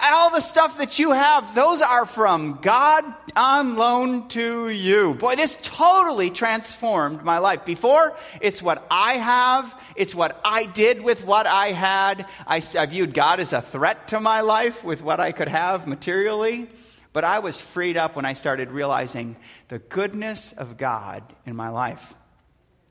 All 0.00 0.30
the 0.30 0.40
stuff 0.40 0.78
that 0.78 0.98
you 0.98 1.12
have, 1.12 1.54
those 1.54 1.82
are 1.82 2.06
from 2.06 2.58
God 2.62 3.04
on 3.34 3.76
loan 3.76 4.28
to 4.28 4.68
you. 4.68 5.14
Boy, 5.14 5.36
this 5.36 5.58
totally 5.62 6.30
transformed 6.30 7.24
my 7.24 7.38
life. 7.38 7.64
Before, 7.64 8.16
it's 8.40 8.62
what 8.62 8.86
I 8.90 9.14
have. 9.14 9.80
It's 9.96 10.14
what 10.14 10.40
I 10.44 10.66
did 10.66 11.02
with 11.02 11.24
what 11.24 11.46
I 11.46 11.72
had. 11.72 12.26
I, 12.46 12.62
I 12.76 12.86
viewed 12.86 13.14
God 13.14 13.40
as 13.40 13.52
a 13.52 13.60
threat 13.60 14.08
to 14.08 14.20
my 14.20 14.40
life 14.42 14.84
with 14.84 15.02
what 15.02 15.20
I 15.20 15.32
could 15.32 15.48
have 15.48 15.86
materially. 15.86 16.68
But 17.12 17.24
I 17.24 17.40
was 17.40 17.58
freed 17.58 17.96
up 17.96 18.16
when 18.16 18.24
I 18.24 18.34
started 18.34 18.70
realizing 18.70 19.36
the 19.68 19.78
goodness 19.78 20.52
of 20.52 20.76
God 20.76 21.22
in 21.46 21.56
my 21.56 21.70
life. 21.70 22.14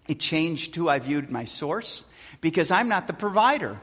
It 0.07 0.19
changed 0.19 0.75
who 0.75 0.89
I 0.89 0.99
viewed 0.99 1.29
my 1.29 1.45
source 1.45 2.03
because 2.41 2.71
I'm 2.71 2.87
not 2.87 3.07
the 3.07 3.13
provider. 3.13 3.79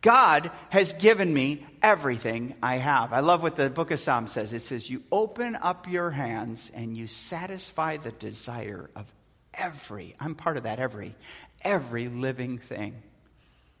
God 0.00 0.50
has 0.70 0.92
given 0.92 1.32
me 1.32 1.66
everything 1.82 2.54
I 2.62 2.76
have. 2.76 3.12
I 3.12 3.20
love 3.20 3.42
what 3.42 3.56
the 3.56 3.68
book 3.68 3.90
of 3.90 3.98
Psalms 3.98 4.30
says. 4.30 4.52
It 4.52 4.62
says, 4.62 4.88
You 4.88 5.02
open 5.10 5.56
up 5.56 5.88
your 5.88 6.10
hands 6.10 6.70
and 6.72 6.96
you 6.96 7.08
satisfy 7.08 7.96
the 7.96 8.12
desire 8.12 8.90
of 8.94 9.06
every, 9.54 10.14
I'm 10.20 10.36
part 10.36 10.56
of 10.56 10.62
that, 10.62 10.78
every, 10.78 11.16
every 11.62 12.08
living 12.08 12.58
thing. 12.58 13.02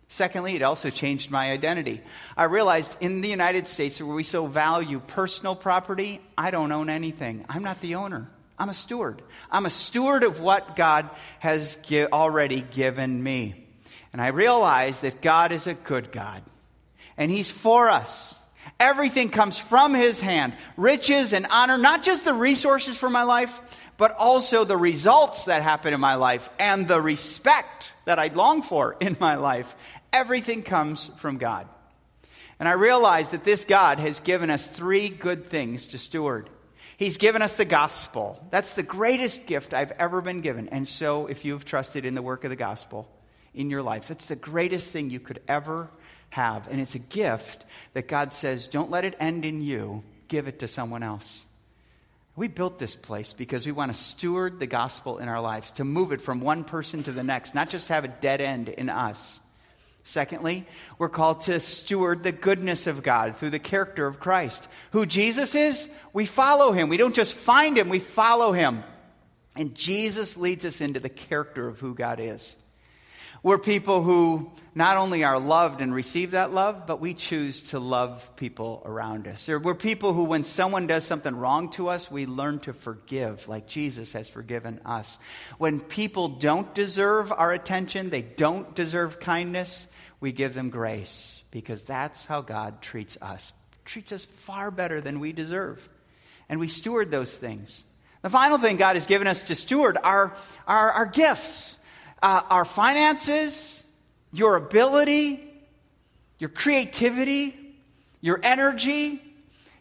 Secondly, 0.08 0.56
it 0.56 0.62
also 0.62 0.90
changed 0.90 1.30
my 1.30 1.52
identity. 1.52 2.00
I 2.36 2.44
realized 2.44 2.96
in 3.00 3.20
the 3.20 3.28
United 3.28 3.68
States 3.68 4.00
where 4.00 4.14
we 4.14 4.22
so 4.24 4.46
value 4.46 5.00
personal 5.00 5.54
property, 5.54 6.20
I 6.36 6.50
don't 6.50 6.72
own 6.72 6.88
anything. 6.88 7.44
I'm 7.48 7.62
not 7.62 7.80
the 7.80 7.96
owner. 7.96 8.30
I'm 8.58 8.70
a 8.70 8.74
steward. 8.74 9.22
I'm 9.50 9.66
a 9.66 9.70
steward 9.70 10.24
of 10.24 10.40
what 10.40 10.74
God 10.74 11.10
has 11.38 11.78
already 12.10 12.62
given 12.62 13.22
me. 13.22 13.67
And 14.18 14.24
I 14.24 14.30
realize 14.30 15.02
that 15.02 15.22
God 15.22 15.52
is 15.52 15.68
a 15.68 15.74
good 15.74 16.10
God, 16.10 16.42
and 17.16 17.30
He's 17.30 17.52
for 17.52 17.88
us. 17.88 18.34
Everything 18.80 19.28
comes 19.28 19.58
from 19.58 19.94
His 19.94 20.18
hand 20.18 20.54
riches 20.76 21.32
and 21.32 21.46
honor, 21.48 21.78
not 21.78 22.02
just 22.02 22.24
the 22.24 22.34
resources 22.34 22.96
for 22.96 23.08
my 23.08 23.22
life, 23.22 23.60
but 23.96 24.16
also 24.16 24.64
the 24.64 24.76
results 24.76 25.44
that 25.44 25.62
happen 25.62 25.94
in 25.94 26.00
my 26.00 26.16
life 26.16 26.50
and 26.58 26.88
the 26.88 27.00
respect 27.00 27.92
that 28.06 28.18
I 28.18 28.26
long 28.26 28.62
for 28.62 28.96
in 29.00 29.16
my 29.20 29.36
life. 29.36 29.72
Everything 30.12 30.64
comes 30.64 31.12
from 31.18 31.38
God. 31.38 31.68
And 32.58 32.68
I 32.68 32.72
realize 32.72 33.30
that 33.30 33.44
this 33.44 33.64
God 33.64 34.00
has 34.00 34.18
given 34.18 34.50
us 34.50 34.66
three 34.66 35.10
good 35.10 35.44
things 35.44 35.86
to 35.86 35.98
steward. 35.98 36.50
He's 36.96 37.18
given 37.18 37.40
us 37.40 37.54
the 37.54 37.64
gospel. 37.64 38.44
That's 38.50 38.74
the 38.74 38.82
greatest 38.82 39.46
gift 39.46 39.74
I've 39.74 39.92
ever 39.92 40.20
been 40.20 40.40
given. 40.40 40.70
And 40.70 40.88
so, 40.88 41.28
if 41.28 41.44
you've 41.44 41.64
trusted 41.64 42.04
in 42.04 42.16
the 42.16 42.22
work 42.22 42.42
of 42.42 42.50
the 42.50 42.56
gospel, 42.56 43.08
in 43.58 43.68
your 43.68 43.82
life. 43.82 44.10
It's 44.10 44.26
the 44.26 44.36
greatest 44.36 44.92
thing 44.92 45.10
you 45.10 45.20
could 45.20 45.42
ever 45.48 45.90
have. 46.30 46.68
And 46.68 46.80
it's 46.80 46.94
a 46.94 47.00
gift 47.00 47.64
that 47.92 48.08
God 48.08 48.32
says, 48.32 48.68
don't 48.68 48.90
let 48.90 49.04
it 49.04 49.16
end 49.18 49.44
in 49.44 49.60
you, 49.60 50.02
give 50.28 50.48
it 50.48 50.60
to 50.60 50.68
someone 50.68 51.02
else. 51.02 51.44
We 52.36 52.46
built 52.46 52.78
this 52.78 52.94
place 52.94 53.32
because 53.32 53.66
we 53.66 53.72
want 53.72 53.92
to 53.92 53.98
steward 54.00 54.60
the 54.60 54.66
gospel 54.68 55.18
in 55.18 55.28
our 55.28 55.40
lives, 55.40 55.72
to 55.72 55.84
move 55.84 56.12
it 56.12 56.20
from 56.20 56.40
one 56.40 56.62
person 56.62 57.02
to 57.02 57.12
the 57.12 57.24
next, 57.24 57.52
not 57.52 57.68
just 57.68 57.88
have 57.88 58.04
a 58.04 58.08
dead 58.08 58.40
end 58.40 58.68
in 58.68 58.88
us. 58.88 59.40
Secondly, 60.04 60.64
we're 60.98 61.08
called 61.08 61.40
to 61.42 61.58
steward 61.58 62.22
the 62.22 62.30
goodness 62.30 62.86
of 62.86 63.02
God 63.02 63.36
through 63.36 63.50
the 63.50 63.58
character 63.58 64.06
of 64.06 64.20
Christ. 64.20 64.68
Who 64.92 65.04
Jesus 65.04 65.56
is, 65.56 65.88
we 66.12 66.26
follow 66.26 66.70
him. 66.70 66.88
We 66.88 66.96
don't 66.96 67.14
just 67.14 67.34
find 67.34 67.76
him, 67.76 67.88
we 67.88 67.98
follow 67.98 68.52
him. 68.52 68.84
And 69.56 69.74
Jesus 69.74 70.36
leads 70.36 70.64
us 70.64 70.80
into 70.80 71.00
the 71.00 71.08
character 71.08 71.66
of 71.66 71.80
who 71.80 71.92
God 71.92 72.20
is. 72.20 72.54
We're 73.42 73.58
people 73.58 74.02
who 74.02 74.50
not 74.74 74.96
only 74.96 75.24
are 75.24 75.38
loved 75.38 75.80
and 75.80 75.94
receive 75.94 76.32
that 76.32 76.52
love, 76.52 76.86
but 76.86 77.00
we 77.00 77.14
choose 77.14 77.62
to 77.70 77.78
love 77.78 78.36
people 78.36 78.82
around 78.84 79.26
us. 79.28 79.48
We're 79.48 79.74
people 79.74 80.12
who, 80.12 80.24
when 80.24 80.44
someone 80.44 80.86
does 80.86 81.04
something 81.04 81.34
wrong 81.34 81.70
to 81.70 81.88
us, 81.88 82.10
we 82.10 82.26
learn 82.26 82.60
to 82.60 82.72
forgive, 82.72 83.48
like 83.48 83.66
Jesus 83.66 84.12
has 84.12 84.28
forgiven 84.28 84.80
us. 84.84 85.18
When 85.58 85.80
people 85.80 86.28
don't 86.28 86.74
deserve 86.74 87.32
our 87.32 87.52
attention, 87.52 88.10
they 88.10 88.22
don't 88.22 88.74
deserve 88.74 89.20
kindness, 89.20 89.86
we 90.20 90.32
give 90.32 90.54
them 90.54 90.70
grace 90.70 91.42
because 91.50 91.82
that's 91.82 92.24
how 92.24 92.40
God 92.40 92.82
treats 92.82 93.16
us. 93.22 93.52
Treats 93.84 94.12
us 94.12 94.24
far 94.24 94.70
better 94.70 95.00
than 95.00 95.20
we 95.20 95.32
deserve. 95.32 95.88
And 96.48 96.60
we 96.60 96.68
steward 96.68 97.10
those 97.10 97.36
things. 97.36 97.82
The 98.22 98.30
final 98.30 98.58
thing 98.58 98.76
God 98.76 98.96
has 98.96 99.06
given 99.06 99.26
us 99.28 99.44
to 99.44 99.54
steward 99.54 99.96
are 100.02 100.36
our, 100.66 100.92
our 100.92 101.06
gifts 101.06 101.76
uh, 102.22 102.42
our 102.48 102.64
finances, 102.64 103.82
your 104.32 104.56
ability, 104.56 105.44
your 106.38 106.50
creativity, 106.50 107.56
your 108.20 108.40
energy, 108.42 109.22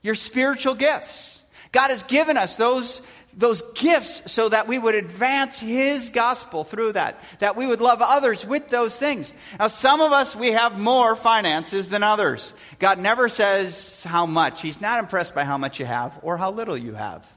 your 0.02 0.16
spiritual 0.16 0.76
gifts. 0.76 1.42
God 1.72 1.90
has 1.90 2.04
given 2.04 2.38
us 2.38 2.56
those, 2.56 3.02
those 3.36 3.62
gifts 3.74 4.32
so 4.32 4.50
that 4.50 4.68
we 4.68 4.80
would 4.80 4.96
advance 4.96 5.60
His 5.60 6.10
gospel 6.10 6.64
through 6.64 6.94
that, 6.94 7.20
that 7.40 7.56
we 7.56 7.68
would 7.68 7.82
love 7.82 8.02
others 8.02 8.46
with 8.46 8.70
those 8.70 8.98
things. 8.98 9.34
Now, 9.60 9.68
some 9.68 10.02
of 10.02 10.12
us, 10.12 10.36
we 10.36 10.52
have 10.52 10.80
more 10.80 11.16
finances 11.16 11.90
than 11.90 12.04
others. 12.04 12.54
God 12.80 13.00
never 13.00 13.30
says 13.30 14.04
how 14.04 14.26
much. 14.26 14.62
He's 14.62 14.82
not 14.82 15.00
impressed 15.00 15.36
by 15.36 15.44
how 15.44 15.58
much 15.58 15.80
you 15.80 15.86
have 15.86 16.20
or 16.22 16.38
how 16.38 16.52
little 16.52 16.78
you 16.78 16.94
have. 16.94 17.30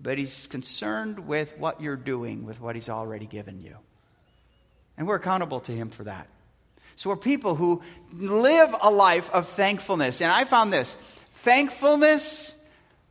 But 0.00 0.18
He's 0.18 0.46
concerned 0.46 1.20
with 1.20 1.56
what 1.58 1.80
you're 1.80 1.96
doing 1.96 2.44
with 2.44 2.60
what 2.60 2.74
He's 2.74 2.88
already 2.88 3.26
given 3.26 3.60
you. 3.60 3.76
And 4.96 5.06
we're 5.06 5.16
accountable 5.16 5.60
to 5.60 5.72
Him 5.72 5.90
for 5.90 6.04
that. 6.04 6.28
So 6.96 7.10
we're 7.10 7.16
people 7.16 7.54
who 7.54 7.82
live 8.12 8.74
a 8.80 8.90
life 8.90 9.30
of 9.30 9.48
thankfulness. 9.48 10.20
And 10.20 10.30
I 10.30 10.44
found 10.44 10.72
this 10.72 10.94
thankfulness, 11.34 12.54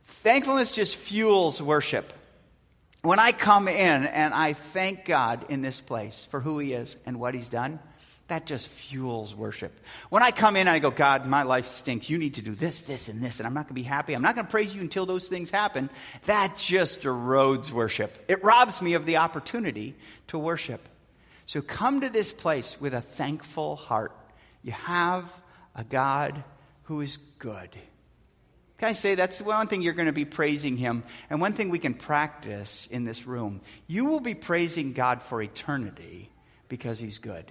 thankfulness 0.06 0.72
just 0.72 0.96
fuels 0.96 1.60
worship. 1.60 2.12
When 3.02 3.18
I 3.18 3.32
come 3.32 3.68
in 3.68 4.06
and 4.06 4.32
I 4.32 4.54
thank 4.54 5.04
God 5.04 5.46
in 5.50 5.60
this 5.60 5.80
place 5.80 6.26
for 6.30 6.40
who 6.40 6.58
He 6.58 6.72
is 6.72 6.96
and 7.04 7.20
what 7.20 7.34
He's 7.34 7.50
done, 7.50 7.78
that 8.28 8.46
just 8.46 8.68
fuels 8.68 9.34
worship. 9.34 9.78
When 10.08 10.22
I 10.22 10.30
come 10.30 10.56
in 10.56 10.66
and 10.66 10.70
I 10.70 10.78
go, 10.78 10.90
God, 10.90 11.26
my 11.26 11.42
life 11.42 11.66
stinks. 11.66 12.08
You 12.08 12.16
need 12.16 12.34
to 12.34 12.42
do 12.42 12.54
this, 12.54 12.80
this, 12.80 13.10
and 13.10 13.22
this, 13.22 13.38
and 13.38 13.46
I'm 13.46 13.52
not 13.52 13.64
going 13.64 13.68
to 13.68 13.74
be 13.74 13.82
happy. 13.82 14.14
I'm 14.14 14.22
not 14.22 14.34
going 14.34 14.46
to 14.46 14.50
praise 14.50 14.74
you 14.74 14.80
until 14.80 15.04
those 15.04 15.28
things 15.28 15.50
happen. 15.50 15.90
That 16.24 16.56
just 16.56 17.02
erodes 17.02 17.70
worship. 17.70 18.24
It 18.26 18.42
robs 18.42 18.80
me 18.80 18.94
of 18.94 19.04
the 19.04 19.18
opportunity 19.18 19.94
to 20.28 20.38
worship. 20.38 20.88
So 21.46 21.60
come 21.60 22.00
to 22.00 22.08
this 22.08 22.32
place 22.32 22.80
with 22.80 22.94
a 22.94 23.00
thankful 23.00 23.76
heart. 23.76 24.16
You 24.62 24.72
have 24.72 25.40
a 25.74 25.84
God 25.84 26.42
who 26.84 27.00
is 27.00 27.18
good. 27.38 27.70
Can 28.78 28.88
I 28.88 28.92
say 28.92 29.14
that's 29.14 29.40
one 29.40 29.68
thing 29.68 29.82
you're 29.82 29.92
going 29.92 30.06
to 30.06 30.12
be 30.12 30.24
praising 30.24 30.76
Him, 30.76 31.04
and 31.30 31.40
one 31.40 31.52
thing 31.52 31.70
we 31.70 31.78
can 31.78 31.94
practice 31.94 32.88
in 32.90 33.04
this 33.04 33.26
room? 33.26 33.60
You 33.86 34.06
will 34.06 34.20
be 34.20 34.34
praising 34.34 34.92
God 34.92 35.22
for 35.22 35.40
eternity 35.40 36.30
because 36.68 36.98
He's 36.98 37.18
good. 37.18 37.50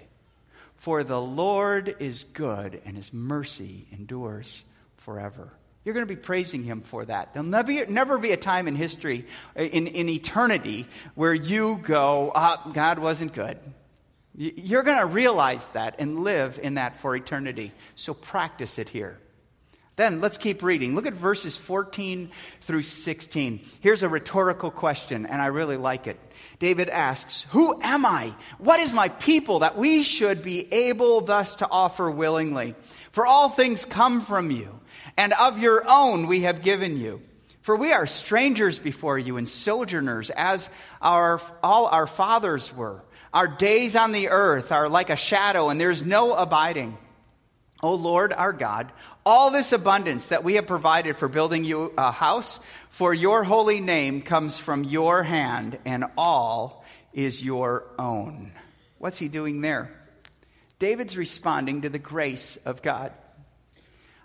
For 0.76 1.04
the 1.04 1.22
Lord 1.22 1.96
is 2.00 2.26
good, 2.26 2.82
and 2.86 2.98
His 2.98 3.14
mercy 3.14 3.88
endures 3.92 4.66
forever. 4.98 5.54
You're 5.86 5.94
going 5.94 6.08
to 6.08 6.14
be 6.14 6.20
praising 6.20 6.64
him 6.64 6.82
for 6.82 7.04
that. 7.04 7.34
There'll 7.34 7.48
never, 7.48 7.86
never 7.88 8.18
be 8.18 8.32
a 8.32 8.38
time 8.38 8.70
in 8.70 8.76
history, 8.76 9.26
in, 9.56 9.88
in 9.88 10.08
eternity, 10.08 10.86
where 11.14 11.34
you 11.34 11.78
go, 11.84 12.32
oh, 12.34 12.72
God 12.74 13.00
wasn't 13.00 13.34
good. 13.34 13.60
You're 14.36 14.84
going 14.84 15.00
to 15.00 15.06
realize 15.06 15.68
that 15.70 15.96
and 16.00 16.24
live 16.24 16.60
in 16.62 16.76
that 16.76 16.96
for 16.98 17.16
eternity. 17.16 17.72
So 17.96 18.14
practice 18.14 18.80
it 18.80 18.90
here. 18.90 19.20
Then 19.96 20.22
let's 20.22 20.40
keep 20.40 20.64
reading. 20.64 20.96
Look 20.96 21.06
at 21.06 21.14
verses 21.14 21.56
14 21.56 22.32
through 22.62 22.82
16. 22.82 23.62
Here's 23.80 24.02
a 24.02 24.10
rhetorical 24.10 24.72
question, 24.72 25.28
and 25.28 25.40
I 25.40 25.48
really 25.48 25.78
like 25.78 26.08
it. 26.08 26.20
David 26.58 26.90
asks, 26.90 27.44
Who 27.52 27.80
am 27.80 28.04
I? 28.04 28.34
What 28.58 28.80
is 28.80 28.92
my 28.92 29.10
people 29.10 29.60
that 29.60 29.78
we 29.78 30.02
should 30.02 30.42
be 30.42 30.72
able 30.74 31.22
thus 31.22 31.58
to 31.58 31.70
offer 31.70 32.10
willingly? 32.10 32.74
For 33.12 33.28
all 33.28 33.50
things 33.50 33.86
come 33.86 34.22
from 34.22 34.50
you, 34.50 34.80
and 35.16 35.32
of 35.34 35.60
your 35.60 35.88
own 35.88 36.26
we 36.26 36.42
have 36.42 36.64
given 36.64 36.98
you. 36.98 37.22
For 37.62 37.76
we 37.76 37.94
are 37.94 38.08
strangers 38.08 38.80
before 38.80 39.20
you 39.20 39.38
and 39.38 39.48
sojourners, 39.48 40.32
as 40.32 40.70
our, 41.04 41.40
all 41.62 41.86
our 41.86 42.08
fathers 42.08 42.76
were. 42.76 43.04
Our 43.34 43.48
days 43.48 43.96
on 43.96 44.12
the 44.12 44.30
earth 44.30 44.72
are 44.72 44.88
like 44.88 45.10
a 45.10 45.16
shadow, 45.16 45.70
and 45.70 45.82
there's 45.82 46.04
no 46.04 46.34
abiding. 46.34 46.98
O 47.82 47.96
Lord 47.96 48.32
our 48.32 48.54
God, 48.54 48.92
all 49.26 49.52
this 49.52 49.74
abundance 49.74 50.28
that 50.28 50.44
we 50.44 50.54
have 50.54 50.68
provided 50.68 51.18
for 51.18 51.28
building 51.28 51.66
you 51.66 51.92
a 51.98 52.12
house 52.12 52.60
for 52.90 53.14
your 53.14 53.44
holy 53.44 53.82
name 53.82 54.22
comes 54.22 54.58
from 54.58 54.84
your 54.84 55.24
hand, 55.24 55.80
and 55.84 56.06
all 56.16 56.86
is 57.12 57.44
your 57.44 57.86
own. 58.00 58.54
What's 59.00 59.18
he 59.18 59.28
doing 59.28 59.62
there? 59.62 59.92
David's 60.80 61.18
responding 61.18 61.82
to 61.82 61.90
the 61.90 62.00
grace 62.00 62.58
of 62.66 62.82
God. 62.82 63.12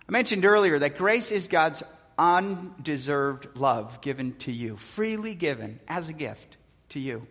I 0.09 0.13
mentioned 0.13 0.45
earlier 0.45 0.79
that 0.79 0.99
grace 0.99 1.31
is 1.31 1.49
God's 1.49 1.83
undeserved 2.19 3.49
love 3.57 4.01
given 4.01 4.35
to 4.41 4.53
you, 4.53 4.77
freely 4.77 5.35
given 5.35 5.81
as 5.89 6.09
a 6.09 6.13
gift 6.13 6.57
to 6.91 7.01
you. 7.01 7.27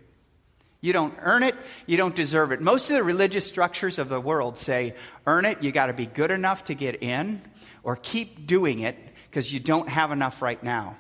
You 0.79 0.93
don't 0.93 1.15
earn 1.22 1.43
it, 1.43 1.55
you 1.88 1.98
don't 1.98 2.15
deserve 2.15 2.51
it. 2.51 2.62
Most 2.62 2.89
of 2.89 2.96
the 2.96 3.03
religious 3.03 3.48
structures 3.48 3.98
of 3.98 4.10
the 4.10 4.22
world 4.22 4.57
say 4.57 4.93
earn 5.25 5.46
it, 5.46 5.63
you 5.63 5.72
got 5.72 5.88
to 5.88 5.93
be 5.93 6.05
good 6.05 6.29
enough 6.29 6.65
to 6.65 6.75
get 6.75 7.01
in, 7.01 7.41
or 7.84 7.96
keep 7.96 8.46
doing 8.46 8.79
it 8.79 8.96
because 9.29 9.51
you 9.51 9.60
don't 9.60 9.89
have 9.89 10.12
enough 10.12 10.41
right 10.41 10.62
now. 10.62 10.96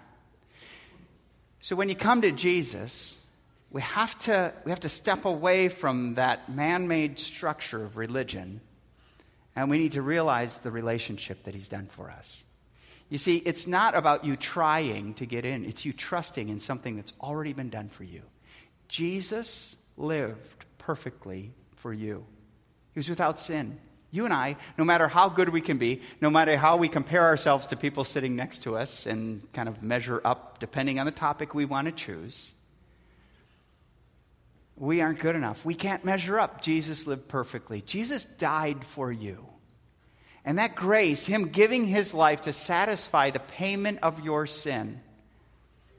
So 1.59 1.75
when 1.75 1.89
you 1.89 1.95
come 1.95 2.21
to 2.21 2.31
Jesus, 2.31 3.15
we 3.71 3.81
have 3.81 4.17
to, 4.19 4.53
we 4.65 4.71
have 4.71 4.79
to 4.81 4.89
step 4.89 5.25
away 5.25 5.69
from 5.69 6.15
that 6.15 6.49
man 6.49 6.87
made 6.87 7.19
structure 7.19 7.83
of 7.83 7.97
religion, 7.97 8.61
and 9.55 9.69
we 9.69 9.77
need 9.77 9.91
to 9.91 10.01
realize 10.01 10.59
the 10.59 10.71
relationship 10.71 11.43
that 11.43 11.53
He's 11.53 11.67
done 11.67 11.87
for 11.87 12.09
us. 12.09 12.43
You 13.09 13.17
see, 13.17 13.37
it's 13.37 13.67
not 13.67 13.95
about 13.95 14.25
you 14.25 14.35
trying 14.35 15.13
to 15.15 15.25
get 15.25 15.45
in, 15.45 15.65
it's 15.65 15.85
you 15.85 15.93
trusting 15.93 16.49
in 16.49 16.59
something 16.59 16.95
that's 16.95 17.13
already 17.21 17.53
been 17.53 17.69
done 17.69 17.89
for 17.89 18.03
you. 18.03 18.23
Jesus 18.87 19.75
lived 19.95 20.65
perfectly 20.77 21.53
for 21.75 21.93
you, 21.93 22.25
He 22.93 22.99
was 22.99 23.09
without 23.09 23.39
sin. 23.39 23.79
You 24.09 24.23
and 24.23 24.33
I, 24.33 24.55
no 24.77 24.85
matter 24.85 25.09
how 25.09 25.27
good 25.27 25.49
we 25.49 25.59
can 25.59 25.77
be, 25.77 26.01
no 26.21 26.29
matter 26.29 26.55
how 26.55 26.77
we 26.77 26.87
compare 26.87 27.23
ourselves 27.23 27.67
to 27.67 27.75
people 27.75 28.05
sitting 28.05 28.37
next 28.37 28.59
to 28.63 28.77
us 28.77 29.05
and 29.05 29.41
kind 29.51 29.67
of 29.67 29.83
measure 29.83 30.21
up 30.23 30.59
depending 30.59 30.97
on 30.97 31.05
the 31.05 31.11
topic 31.11 31.53
we 31.53 31.65
want 31.65 31.87
to 31.87 31.91
choose, 31.91 32.53
we 34.77 35.01
aren't 35.01 35.19
good 35.19 35.35
enough. 35.35 35.65
We 35.65 35.75
can't 35.75 36.05
measure 36.05 36.39
up. 36.39 36.61
Jesus 36.61 37.05
lived 37.07 37.27
perfectly. 37.27 37.81
Jesus 37.81 38.23
died 38.23 38.85
for 38.85 39.11
you. 39.11 39.45
And 40.45 40.59
that 40.59 40.75
grace, 40.75 41.25
Him 41.25 41.49
giving 41.49 41.85
His 41.85 42.13
life 42.13 42.43
to 42.43 42.53
satisfy 42.53 43.31
the 43.31 43.39
payment 43.39 43.99
of 44.03 44.23
your 44.23 44.47
sin, 44.47 45.01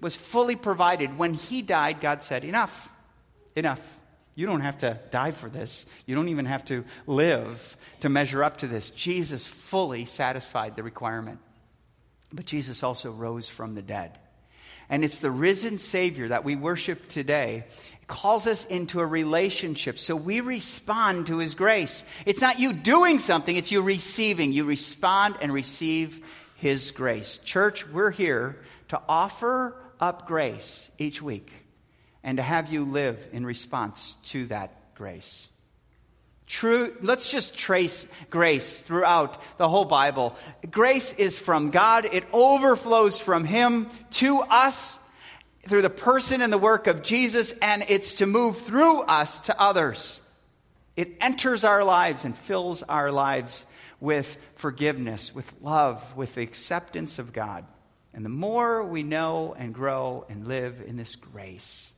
was 0.00 0.16
fully 0.16 0.56
provided. 0.56 1.18
When 1.18 1.34
He 1.34 1.62
died, 1.62 2.00
God 2.00 2.22
said, 2.22 2.44
Enough, 2.44 2.90
enough. 3.56 3.98
You 4.34 4.46
don't 4.46 4.60
have 4.60 4.78
to 4.78 5.00
die 5.10 5.32
for 5.32 5.48
this. 5.48 5.84
You 6.06 6.14
don't 6.14 6.28
even 6.28 6.46
have 6.46 6.64
to 6.66 6.84
live 7.08 7.76
to 8.00 8.08
measure 8.08 8.44
up 8.44 8.58
to 8.58 8.68
this. 8.68 8.90
Jesus 8.90 9.44
fully 9.44 10.04
satisfied 10.04 10.76
the 10.76 10.84
requirement. 10.84 11.40
But 12.32 12.46
Jesus 12.46 12.84
also 12.84 13.10
rose 13.10 13.48
from 13.48 13.74
the 13.74 13.82
dead. 13.82 14.16
And 14.88 15.04
it's 15.04 15.18
the 15.18 15.30
risen 15.30 15.78
Savior 15.78 16.28
that 16.28 16.44
we 16.44 16.54
worship 16.54 17.08
today 17.08 17.64
calls 18.06 18.46
us 18.46 18.64
into 18.64 19.00
a 19.00 19.06
relationship. 19.06 19.98
So 19.98 20.16
we 20.16 20.40
respond 20.40 21.26
to 21.26 21.38
his 21.38 21.54
grace. 21.54 22.04
It's 22.24 22.40
not 22.40 22.58
you 22.58 22.72
doing 22.72 23.18
something, 23.18 23.54
it's 23.54 23.70
you 23.70 23.82
receiving. 23.82 24.52
You 24.52 24.64
respond 24.64 25.36
and 25.40 25.52
receive 25.52 26.24
his 26.54 26.90
grace. 26.90 27.38
Church, 27.38 27.86
we're 27.86 28.10
here 28.10 28.56
to 28.88 29.00
offer 29.08 29.74
up 30.00 30.26
grace 30.26 30.88
each 30.98 31.20
week 31.22 31.52
and 32.22 32.38
to 32.38 32.42
have 32.42 32.70
you 32.70 32.84
live 32.84 33.28
in 33.32 33.46
response 33.46 34.16
to 34.26 34.46
that 34.46 34.94
grace. 34.94 35.48
True, 36.46 36.94
let's 37.02 37.30
just 37.30 37.58
trace 37.58 38.06
grace 38.30 38.80
throughout 38.80 39.38
the 39.58 39.68
whole 39.68 39.84
Bible. 39.84 40.34
Grace 40.70 41.12
is 41.12 41.38
from 41.38 41.70
God. 41.70 42.06
It 42.06 42.24
overflows 42.32 43.18
from 43.18 43.44
Him 43.44 43.88
to 44.12 44.40
us 44.40 44.98
through 45.68 45.82
the 45.82 45.90
person 45.90 46.40
and 46.40 46.50
the 46.50 46.58
work 46.58 46.86
of 46.86 47.02
Jesus, 47.02 47.52
and 47.60 47.84
it's 47.88 48.14
to 48.14 48.26
move 48.26 48.58
through 48.58 49.02
us 49.02 49.40
to 49.40 49.60
others. 49.60 50.18
It 50.96 51.16
enters 51.20 51.64
our 51.64 51.84
lives 51.84 52.24
and 52.24 52.36
fills 52.36 52.82
our 52.82 53.12
lives 53.12 53.66
with 54.00 54.38
forgiveness, 54.54 55.34
with 55.34 55.52
love, 55.60 56.16
with 56.16 56.34
the 56.34 56.42
acceptance 56.42 57.18
of 57.18 57.32
God. 57.32 57.66
And 58.18 58.24
the 58.24 58.30
more 58.30 58.82
we 58.82 59.04
know 59.04 59.54
and 59.56 59.72
grow 59.72 60.26
and 60.28 60.48
live 60.48 60.82
in 60.84 60.96
this 60.96 61.14
grace, 61.14 61.92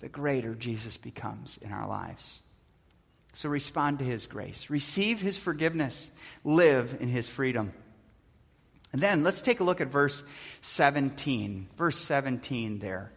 the 0.00 0.08
greater 0.10 0.54
Jesus 0.54 0.98
becomes 0.98 1.58
in 1.62 1.72
our 1.72 1.88
lives. 1.88 2.40
So 3.32 3.48
respond 3.48 4.00
to 4.00 4.04
his 4.04 4.26
grace, 4.26 4.68
receive 4.68 5.22
his 5.22 5.38
forgiveness, 5.38 6.10
live 6.44 6.98
in 7.00 7.08
his 7.08 7.26
freedom. 7.26 7.72
And 8.92 9.00
then 9.00 9.24
let's 9.24 9.40
take 9.40 9.60
a 9.60 9.64
look 9.64 9.80
at 9.80 9.88
verse 9.88 10.22
17. 10.60 11.68
Verse 11.78 11.96
17 11.96 12.78
there. 12.78 13.10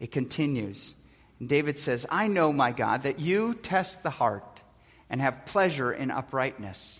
It 0.00 0.10
continues. 0.10 0.94
David 1.40 1.78
says, 1.78 2.06
I 2.10 2.26
know, 2.26 2.52
my 2.52 2.72
God, 2.72 3.02
that 3.02 3.20
you 3.20 3.54
test 3.54 4.02
the 4.02 4.10
heart 4.10 4.60
and 5.08 5.20
have 5.20 5.46
pleasure 5.46 5.92
in 5.92 6.10
uprightness. 6.10 6.99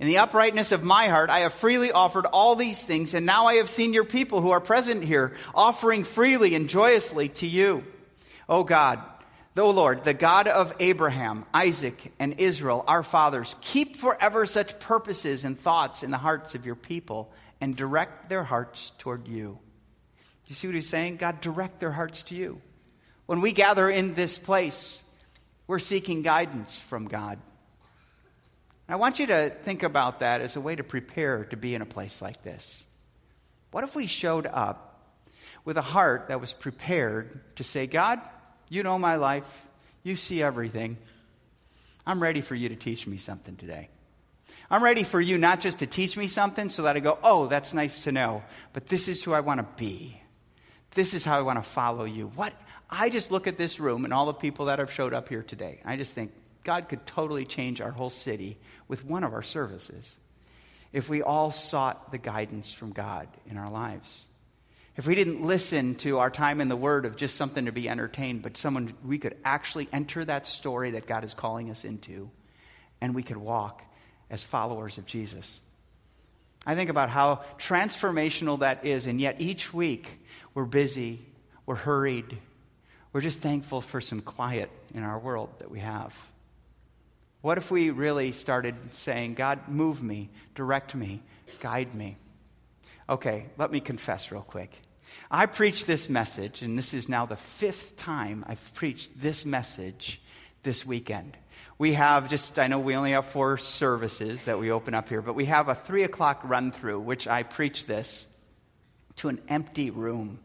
In 0.00 0.06
the 0.06 0.18
uprightness 0.18 0.70
of 0.70 0.84
my 0.84 1.08
heart, 1.08 1.28
I 1.28 1.40
have 1.40 1.52
freely 1.52 1.90
offered 1.90 2.26
all 2.26 2.54
these 2.54 2.82
things, 2.82 3.14
and 3.14 3.26
now 3.26 3.46
I 3.46 3.54
have 3.56 3.68
seen 3.68 3.92
your 3.92 4.04
people 4.04 4.40
who 4.40 4.50
are 4.50 4.60
present 4.60 5.02
here 5.02 5.32
offering 5.54 6.04
freely 6.04 6.54
and 6.54 6.68
joyously 6.68 7.30
to 7.30 7.46
you. 7.46 7.84
O 8.48 8.62
God, 8.62 9.00
O 9.56 9.70
Lord, 9.70 10.04
the 10.04 10.14
God 10.14 10.46
of 10.46 10.72
Abraham, 10.78 11.44
Isaac, 11.52 12.12
and 12.20 12.38
Israel, 12.38 12.84
our 12.86 13.02
fathers, 13.02 13.56
keep 13.60 13.96
forever 13.96 14.46
such 14.46 14.78
purposes 14.78 15.44
and 15.44 15.58
thoughts 15.58 16.04
in 16.04 16.12
the 16.12 16.16
hearts 16.16 16.54
of 16.54 16.64
your 16.64 16.76
people 16.76 17.32
and 17.60 17.74
direct 17.74 18.28
their 18.28 18.44
hearts 18.44 18.92
toward 18.98 19.26
you. 19.26 19.58
Do 20.18 20.50
you 20.50 20.54
see 20.54 20.68
what 20.68 20.76
he's 20.76 20.88
saying? 20.88 21.16
God, 21.16 21.40
direct 21.40 21.80
their 21.80 21.90
hearts 21.90 22.22
to 22.24 22.36
you. 22.36 22.60
When 23.26 23.40
we 23.40 23.52
gather 23.52 23.90
in 23.90 24.14
this 24.14 24.38
place, 24.38 25.02
we're 25.66 25.80
seeking 25.80 26.22
guidance 26.22 26.78
from 26.80 27.08
God. 27.08 27.40
I 28.88 28.96
want 28.96 29.18
you 29.18 29.26
to 29.26 29.50
think 29.50 29.82
about 29.82 30.20
that 30.20 30.40
as 30.40 30.56
a 30.56 30.60
way 30.60 30.74
to 30.74 30.82
prepare 30.82 31.44
to 31.46 31.56
be 31.56 31.74
in 31.74 31.82
a 31.82 31.86
place 31.86 32.22
like 32.22 32.42
this. 32.42 32.82
What 33.70 33.84
if 33.84 33.94
we 33.94 34.06
showed 34.06 34.46
up 34.46 35.12
with 35.64 35.76
a 35.76 35.82
heart 35.82 36.28
that 36.28 36.40
was 36.40 36.54
prepared 36.54 37.40
to 37.56 37.64
say, 37.64 37.86
God, 37.86 38.20
you 38.70 38.82
know 38.82 38.98
my 38.98 39.16
life, 39.16 39.68
you 40.02 40.16
see 40.16 40.42
everything. 40.42 40.96
I'm 42.06 42.22
ready 42.22 42.40
for 42.40 42.54
you 42.54 42.70
to 42.70 42.76
teach 42.76 43.06
me 43.06 43.18
something 43.18 43.56
today. 43.56 43.90
I'm 44.70 44.82
ready 44.82 45.02
for 45.02 45.20
you 45.20 45.36
not 45.36 45.60
just 45.60 45.80
to 45.80 45.86
teach 45.86 46.16
me 46.16 46.26
something 46.26 46.70
so 46.70 46.82
that 46.82 46.96
I 46.96 47.00
go, 47.00 47.18
oh, 47.22 47.46
that's 47.46 47.74
nice 47.74 48.04
to 48.04 48.12
know, 48.12 48.42
but 48.72 48.86
this 48.86 49.08
is 49.08 49.22
who 49.22 49.32
I 49.32 49.40
want 49.40 49.60
to 49.60 49.66
be. 49.76 50.20
This 50.92 51.12
is 51.12 51.24
how 51.24 51.38
I 51.38 51.42
want 51.42 51.62
to 51.62 51.68
follow 51.68 52.04
you. 52.04 52.28
What? 52.34 52.54
I 52.90 53.10
just 53.10 53.30
look 53.30 53.46
at 53.46 53.58
this 53.58 53.78
room 53.78 54.04
and 54.04 54.14
all 54.14 54.24
the 54.26 54.32
people 54.32 54.66
that 54.66 54.78
have 54.78 54.90
showed 54.90 55.12
up 55.12 55.28
here 55.28 55.42
today. 55.42 55.80
I 55.84 55.96
just 55.96 56.14
think 56.14 56.32
God 56.68 56.90
could 56.90 57.06
totally 57.06 57.46
change 57.46 57.80
our 57.80 57.90
whole 57.90 58.10
city 58.10 58.58
with 58.88 59.02
one 59.02 59.24
of 59.24 59.32
our 59.32 59.42
services 59.42 60.14
if 60.92 61.08
we 61.08 61.22
all 61.22 61.50
sought 61.50 62.12
the 62.12 62.18
guidance 62.18 62.70
from 62.70 62.92
God 62.92 63.26
in 63.50 63.56
our 63.56 63.70
lives. 63.70 64.26
If 64.94 65.06
we 65.06 65.14
didn't 65.14 65.42
listen 65.42 65.94
to 65.94 66.18
our 66.18 66.28
time 66.28 66.60
in 66.60 66.68
the 66.68 66.76
Word 66.76 67.06
of 67.06 67.16
just 67.16 67.36
something 67.36 67.64
to 67.64 67.72
be 67.72 67.88
entertained, 67.88 68.42
but 68.42 68.58
someone 68.58 68.92
we 69.02 69.16
could 69.16 69.34
actually 69.46 69.88
enter 69.94 70.22
that 70.22 70.46
story 70.46 70.90
that 70.90 71.06
God 71.06 71.24
is 71.24 71.32
calling 71.32 71.70
us 71.70 71.86
into, 71.86 72.30
and 73.00 73.14
we 73.14 73.22
could 73.22 73.38
walk 73.38 73.82
as 74.28 74.42
followers 74.42 74.98
of 74.98 75.06
Jesus. 75.06 75.60
I 76.66 76.74
think 76.74 76.90
about 76.90 77.08
how 77.08 77.44
transformational 77.56 78.58
that 78.58 78.84
is, 78.84 79.06
and 79.06 79.18
yet 79.18 79.36
each 79.38 79.72
week 79.72 80.20
we're 80.52 80.66
busy, 80.66 81.20
we're 81.64 81.76
hurried, 81.76 82.36
we're 83.14 83.22
just 83.22 83.38
thankful 83.38 83.80
for 83.80 84.02
some 84.02 84.20
quiet 84.20 84.68
in 84.92 85.02
our 85.02 85.18
world 85.18 85.48
that 85.60 85.70
we 85.70 85.78
have. 85.78 86.14
What 87.40 87.56
if 87.56 87.70
we 87.70 87.90
really 87.90 88.32
started 88.32 88.74
saying, 88.92 89.34
God, 89.34 89.68
move 89.68 90.02
me, 90.02 90.28
direct 90.56 90.94
me, 90.94 91.22
guide 91.60 91.94
me? 91.94 92.16
Okay, 93.08 93.46
let 93.56 93.70
me 93.70 93.80
confess 93.80 94.32
real 94.32 94.42
quick. 94.42 94.76
I 95.30 95.46
preached 95.46 95.86
this 95.86 96.08
message, 96.08 96.62
and 96.62 96.76
this 96.76 96.92
is 96.92 97.08
now 97.08 97.26
the 97.26 97.36
fifth 97.36 97.96
time 97.96 98.44
I've 98.46 98.74
preached 98.74 99.20
this 99.20 99.46
message 99.46 100.20
this 100.64 100.84
weekend. 100.84 101.36
We 101.78 101.92
have 101.92 102.28
just, 102.28 102.58
I 102.58 102.66
know 102.66 102.80
we 102.80 102.96
only 102.96 103.12
have 103.12 103.26
four 103.26 103.56
services 103.56 104.44
that 104.44 104.58
we 104.58 104.72
open 104.72 104.94
up 104.94 105.08
here, 105.08 105.22
but 105.22 105.34
we 105.34 105.44
have 105.44 105.68
a 105.68 105.76
three 105.76 106.02
o'clock 106.02 106.40
run 106.42 106.72
through, 106.72 107.00
which 107.00 107.28
I 107.28 107.44
preach 107.44 107.86
this 107.86 108.26
to 109.16 109.28
an 109.28 109.40
empty 109.48 109.90
room. 109.90 110.40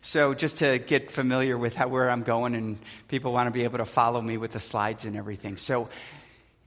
So, 0.00 0.32
just 0.32 0.58
to 0.58 0.78
get 0.78 1.10
familiar 1.10 1.58
with 1.58 1.74
how, 1.74 1.88
where 1.88 2.08
I'm 2.08 2.22
going, 2.22 2.54
and 2.54 2.78
people 3.08 3.32
want 3.32 3.48
to 3.48 3.50
be 3.50 3.64
able 3.64 3.78
to 3.78 3.84
follow 3.84 4.20
me 4.22 4.36
with 4.36 4.52
the 4.52 4.60
slides 4.60 5.04
and 5.04 5.16
everything. 5.16 5.56
So, 5.56 5.88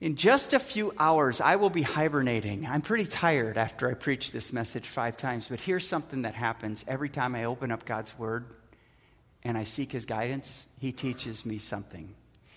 in 0.02 0.16
just 0.16 0.52
a 0.52 0.58
few 0.58 0.92
hours, 0.98 1.40
I 1.40 1.54
will 1.54 1.70
be 1.70 1.82
hibernating. 1.82 2.66
I'm 2.66 2.80
pretty 2.80 3.04
tired 3.04 3.56
after 3.56 3.88
I 3.88 3.94
preach 3.94 4.32
this 4.32 4.52
message 4.52 4.88
five 4.88 5.16
times, 5.16 5.46
but 5.48 5.60
here's 5.60 5.86
something 5.86 6.22
that 6.22 6.34
happens 6.34 6.84
every 6.88 7.08
time 7.08 7.36
I 7.36 7.44
open 7.44 7.70
up 7.70 7.84
God's 7.84 8.18
Word 8.18 8.46
and 9.44 9.56
I 9.56 9.62
seek 9.62 9.92
His 9.92 10.04
guidance. 10.04 10.66
He 10.80 10.90
teaches 10.90 11.46
me 11.46 11.58
something. 11.58 12.12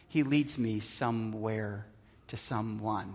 He 0.07 0.23
leads 0.23 0.57
me 0.57 0.79
somewhere 0.79 1.85
to 2.29 2.37
someone. 2.37 3.13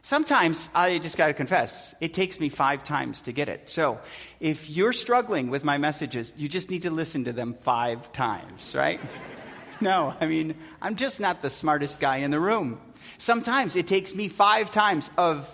Sometimes 0.00 0.70
I 0.74 0.96
just 0.96 1.18
got 1.18 1.26
to 1.26 1.34
confess, 1.34 1.94
it 2.00 2.14
takes 2.14 2.40
me 2.40 2.48
five 2.48 2.82
times 2.82 3.20
to 3.22 3.32
get 3.32 3.50
it. 3.50 3.68
So 3.68 4.00
if 4.40 4.70
you're 4.70 4.94
struggling 4.94 5.50
with 5.50 5.64
my 5.64 5.76
messages, 5.76 6.32
you 6.34 6.48
just 6.48 6.70
need 6.70 6.82
to 6.82 6.90
listen 6.90 7.24
to 7.24 7.34
them 7.34 7.52
five 7.52 8.10
times, 8.10 8.74
right? 8.74 8.98
no, 9.82 10.14
I 10.18 10.24
mean, 10.24 10.54
I'm 10.80 10.96
just 10.96 11.20
not 11.20 11.42
the 11.42 11.50
smartest 11.50 12.00
guy 12.00 12.18
in 12.18 12.30
the 12.30 12.40
room. 12.40 12.80
Sometimes 13.16 13.76
it 13.76 13.86
takes 13.86 14.14
me 14.14 14.28
five 14.28 14.70
times 14.70 15.10
of 15.16 15.50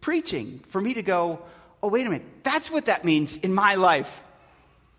preaching 0.00 0.60
for 0.68 0.80
me 0.80 0.94
to 0.94 1.02
go, 1.02 1.40
oh, 1.82 1.88
wait 1.88 2.06
a 2.06 2.10
minute, 2.10 2.26
that's 2.42 2.70
what 2.70 2.86
that 2.86 3.04
means 3.04 3.36
in 3.36 3.54
my 3.54 3.76
life. 3.76 4.22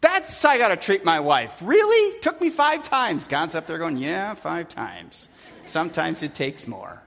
That's 0.01 0.41
how 0.41 0.49
I 0.49 0.57
got 0.57 0.69
to 0.69 0.77
treat 0.77 1.05
my 1.05 1.19
wife. 1.19 1.57
Really? 1.61 2.19
Took 2.19 2.39
me 2.39 2.49
five 2.49 2.83
times. 2.83 3.27
God's 3.27 3.55
up 3.55 3.67
there 3.67 3.77
going, 3.77 3.97
Yeah, 3.97 4.35
five 4.35 4.69
times. 4.69 5.27
Sometimes 5.65 6.21
it 6.21 6.35
takes 6.35 6.67
more. 6.67 7.01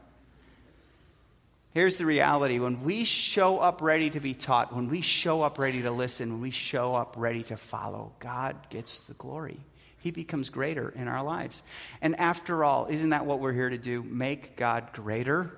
Here's 1.73 1.99
the 1.99 2.07
reality 2.07 2.59
when 2.59 2.83
we 2.83 3.05
show 3.05 3.59
up 3.59 3.81
ready 3.81 4.11
to 4.11 4.19
be 4.19 4.35
taught, 4.35 4.75
when 4.75 4.89
we 4.89 5.03
show 5.03 5.43
up 5.43 5.59
ready 5.59 5.83
to 5.83 5.93
listen, 5.93 6.33
when 6.33 6.41
we 6.41 6.51
show 6.51 6.97
up 6.97 7.15
ready 7.17 7.45
to 7.45 7.57
follow, 7.57 8.13
God 8.19 8.57
gets 8.71 9.01
the 9.01 9.15
glory. 9.15 9.61
He 10.01 10.11
becomes 10.11 10.51
greater 10.51 10.89
in 10.89 11.09
our 11.09 11.23
lives. 11.23 11.63
And 12.01 12.19
after 12.19 12.65
all, 12.65 12.87
isn't 12.87 13.11
that 13.11 13.27
what 13.27 13.41
we're 13.41 13.53
here 13.53 13.71
to 13.71 13.79
do? 13.79 14.03
Make 14.03 14.57
God 14.57 14.93
greater 14.93 15.53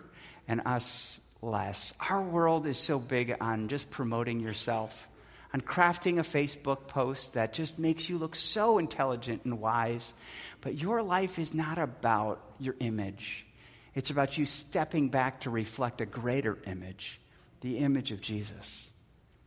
and 0.48 0.62
us 0.66 1.20
less. 1.40 1.94
Our 2.10 2.22
world 2.22 2.66
is 2.66 2.78
so 2.78 2.98
big 2.98 3.36
on 3.40 3.68
just 3.68 3.90
promoting 3.90 4.40
yourself, 4.40 5.08
on 5.54 5.60
crafting 5.60 6.18
a 6.18 6.22
Facebook 6.22 6.88
post 6.88 7.34
that 7.34 7.52
just 7.52 7.78
makes 7.78 8.08
you 8.08 8.18
look 8.18 8.34
so 8.34 8.78
intelligent 8.78 9.44
and 9.44 9.60
wise. 9.60 10.12
But 10.60 10.74
your 10.74 11.02
life 11.02 11.38
is 11.38 11.54
not 11.54 11.78
about 11.78 12.44
your 12.58 12.74
image. 12.80 13.46
It's 13.94 14.10
about 14.10 14.38
you 14.38 14.46
stepping 14.46 15.08
back 15.08 15.42
to 15.42 15.50
reflect 15.50 16.00
a 16.00 16.06
greater 16.06 16.58
image, 16.66 17.20
the 17.60 17.78
image 17.78 18.10
of 18.10 18.20
Jesus. 18.20 18.88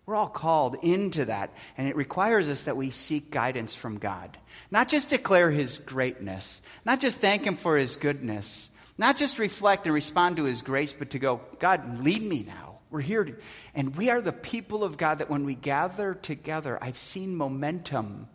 We're 0.05 0.15
all 0.15 0.29
called 0.29 0.77
into 0.83 1.25
that, 1.25 1.51
and 1.77 1.87
it 1.87 1.95
requires 1.95 2.47
us 2.47 2.63
that 2.63 2.77
we 2.77 2.91
seek 2.91 3.31
guidance 3.31 3.73
from 3.73 3.97
God. 3.97 4.37
Not 4.69 4.87
just 4.87 5.09
declare 5.09 5.49
His 5.49 5.79
greatness, 5.79 6.61
not 6.85 6.99
just 6.99 7.17
thank 7.17 7.45
Him 7.45 7.55
for 7.55 7.77
His 7.77 7.95
goodness, 7.95 8.69
not 8.97 9.17
just 9.17 9.39
reflect 9.39 9.85
and 9.87 9.95
respond 9.95 10.37
to 10.37 10.43
His 10.43 10.61
grace, 10.61 10.93
but 10.93 11.11
to 11.11 11.19
go, 11.19 11.41
God, 11.59 12.03
lead 12.03 12.21
me 12.21 12.43
now. 12.43 12.79
We're 12.91 13.01
here. 13.01 13.25
To, 13.25 13.35
and 13.73 13.95
we 13.95 14.09
are 14.09 14.21
the 14.21 14.31
people 14.31 14.83
of 14.83 14.97
God 14.97 15.19
that 15.19 15.29
when 15.29 15.43
we 15.43 15.55
gather 15.55 16.13
together, 16.13 16.77
I've 16.81 16.97
seen 16.97 17.35
momentum 17.35 18.29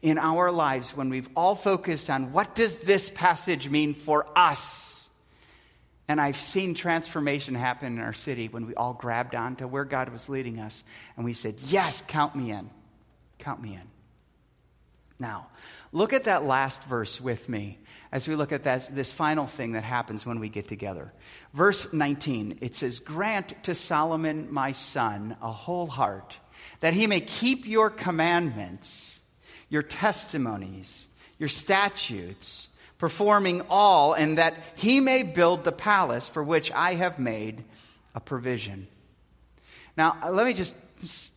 in 0.00 0.18
our 0.18 0.52
lives 0.52 0.96
when 0.96 1.10
we've 1.10 1.28
all 1.34 1.54
focused 1.54 2.08
on 2.08 2.32
what 2.32 2.54
does 2.54 2.76
this 2.76 3.10
passage 3.10 3.68
mean 3.68 3.94
for 3.94 4.26
us? 4.36 4.97
And 6.08 6.20
I've 6.20 6.36
seen 6.36 6.74
transformation 6.74 7.54
happen 7.54 7.98
in 7.98 8.02
our 8.02 8.14
city 8.14 8.48
when 8.48 8.66
we 8.66 8.74
all 8.74 8.94
grabbed 8.94 9.34
on 9.34 9.56
to 9.56 9.68
where 9.68 9.84
God 9.84 10.08
was 10.08 10.30
leading 10.30 10.58
us 10.58 10.82
and 11.16 11.24
we 11.24 11.34
said, 11.34 11.56
Yes, 11.66 12.02
count 12.06 12.34
me 12.34 12.50
in. 12.50 12.70
Count 13.38 13.62
me 13.62 13.74
in. 13.74 13.82
Now, 15.18 15.48
look 15.92 16.12
at 16.12 16.24
that 16.24 16.44
last 16.44 16.82
verse 16.84 17.20
with 17.20 17.48
me 17.48 17.78
as 18.10 18.26
we 18.26 18.36
look 18.36 18.52
at 18.52 18.64
this 18.64 19.12
final 19.12 19.46
thing 19.46 19.72
that 19.72 19.84
happens 19.84 20.24
when 20.24 20.40
we 20.40 20.48
get 20.48 20.68
together. 20.68 21.12
Verse 21.52 21.92
19, 21.92 22.58
it 22.62 22.74
says, 22.74 23.00
Grant 23.00 23.62
to 23.64 23.74
Solomon, 23.74 24.48
my 24.50 24.72
son, 24.72 25.36
a 25.42 25.52
whole 25.52 25.86
heart, 25.86 26.36
that 26.80 26.94
he 26.94 27.06
may 27.06 27.20
keep 27.20 27.66
your 27.66 27.90
commandments, 27.90 29.20
your 29.68 29.82
testimonies, 29.82 31.06
your 31.38 31.48
statutes 31.48 32.68
performing 32.98 33.62
all, 33.70 34.12
and 34.12 34.38
that 34.38 34.54
he 34.74 35.00
may 35.00 35.22
build 35.22 35.64
the 35.64 35.72
palace 35.72 36.26
for 36.26 36.42
which 36.42 36.70
I 36.72 36.94
have 36.94 37.18
made 37.18 37.64
a 38.14 38.20
provision. 38.20 38.88
Now, 39.96 40.16
uh, 40.22 40.30
let 40.30 40.46
me 40.46 40.52
just 40.52 40.76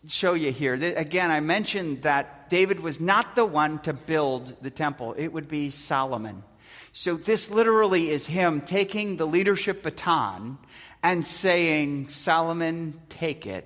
show 0.10 0.34
you 0.34 0.52
here. 0.52 0.74
Again, 0.74 1.30
I 1.30 1.40
mentioned 1.40 2.02
that 2.02 2.50
David 2.50 2.82
was 2.82 3.00
not 3.00 3.36
the 3.36 3.46
one 3.46 3.80
to 3.80 3.94
build 3.94 4.56
the 4.62 4.72
temple, 4.72 5.14
it 5.18 5.28
would 5.28 5.48
be 5.48 5.70
Solomon. 5.70 6.44
So, 6.94 7.16
this 7.16 7.50
literally 7.50 8.10
is 8.10 8.26
him 8.26 8.62
taking 8.62 9.16
the 9.16 9.28
leadership 9.28 9.84
baton 9.84 10.58
and 11.04 11.26
saying, 11.26 12.10
Solomon, 12.10 13.00
take 13.08 13.46
it 13.46 13.66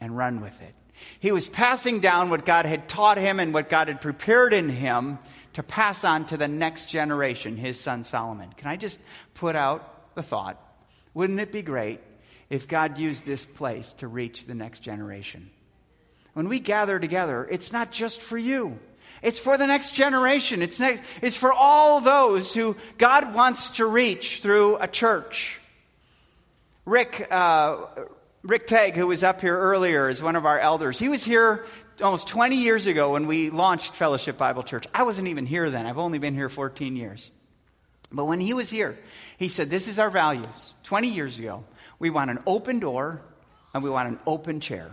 and 0.00 0.16
run 0.16 0.40
with 0.40 0.62
it. 0.62 0.74
He 1.20 1.32
was 1.32 1.48
passing 1.48 2.00
down 2.00 2.30
what 2.30 2.46
God 2.46 2.64
had 2.64 2.88
taught 2.88 3.18
him 3.18 3.40
and 3.40 3.52
what 3.52 3.68
God 3.68 3.88
had 3.88 4.00
prepared 4.00 4.54
in 4.54 4.68
him 4.68 5.18
to 5.54 5.62
pass 5.62 6.04
on 6.04 6.26
to 6.26 6.36
the 6.36 6.48
next 6.48 6.86
generation, 6.86 7.56
his 7.56 7.80
son 7.80 8.04
Solomon. 8.04 8.52
Can 8.56 8.68
I 8.68 8.76
just 8.76 9.00
put 9.34 9.56
out 9.56 10.14
the 10.14 10.22
thought? 10.22 10.60
Wouldn't 11.14 11.40
it 11.40 11.52
be 11.52 11.62
great 11.62 12.00
if 12.50 12.68
God 12.68 12.98
used 12.98 13.24
this 13.24 13.44
place 13.44 13.92
to 13.94 14.08
reach 14.08 14.46
the 14.46 14.54
next 14.54 14.80
generation? 14.80 15.50
When 16.34 16.48
we 16.48 16.58
gather 16.58 16.98
together, 16.98 17.46
it's 17.48 17.72
not 17.72 17.92
just 17.92 18.20
for 18.20 18.36
you. 18.36 18.78
It's 19.22 19.38
for 19.38 19.56
the 19.56 19.66
next 19.66 19.92
generation. 19.92 20.60
It's, 20.60 20.80
next, 20.80 21.02
it's 21.22 21.36
for 21.36 21.52
all 21.52 22.00
those 22.00 22.52
who 22.52 22.76
God 22.98 23.32
wants 23.32 23.70
to 23.70 23.86
reach 23.86 24.40
through 24.42 24.76
a 24.76 24.88
church. 24.88 25.60
Rick, 26.84 27.28
uh, 27.30 27.86
Rick 28.42 28.66
Tagg, 28.66 28.94
who 28.94 29.06
was 29.06 29.22
up 29.22 29.40
here 29.40 29.58
earlier, 29.58 30.08
is 30.08 30.20
one 30.20 30.36
of 30.36 30.44
our 30.44 30.58
elders. 30.58 30.98
He 30.98 31.08
was 31.08 31.24
here 31.24 31.64
almost 32.02 32.28
20 32.28 32.56
years 32.56 32.86
ago 32.86 33.12
when 33.12 33.26
we 33.26 33.50
launched 33.50 33.94
Fellowship 33.94 34.36
Bible 34.36 34.62
Church. 34.62 34.86
I 34.94 35.02
wasn't 35.02 35.28
even 35.28 35.46
here 35.46 35.70
then. 35.70 35.86
I've 35.86 35.98
only 35.98 36.18
been 36.18 36.34
here 36.34 36.48
14 36.48 36.96
years. 36.96 37.30
But 38.12 38.26
when 38.26 38.40
he 38.40 38.54
was 38.54 38.70
here, 38.70 38.98
he 39.38 39.48
said, 39.48 39.70
This 39.70 39.88
is 39.88 39.98
our 39.98 40.10
values. 40.10 40.74
20 40.84 41.08
years 41.08 41.38
ago, 41.38 41.64
we 41.98 42.10
want 42.10 42.30
an 42.30 42.38
open 42.46 42.78
door 42.78 43.20
and 43.72 43.82
we 43.82 43.90
want 43.90 44.08
an 44.08 44.18
open 44.26 44.60
chair. 44.60 44.90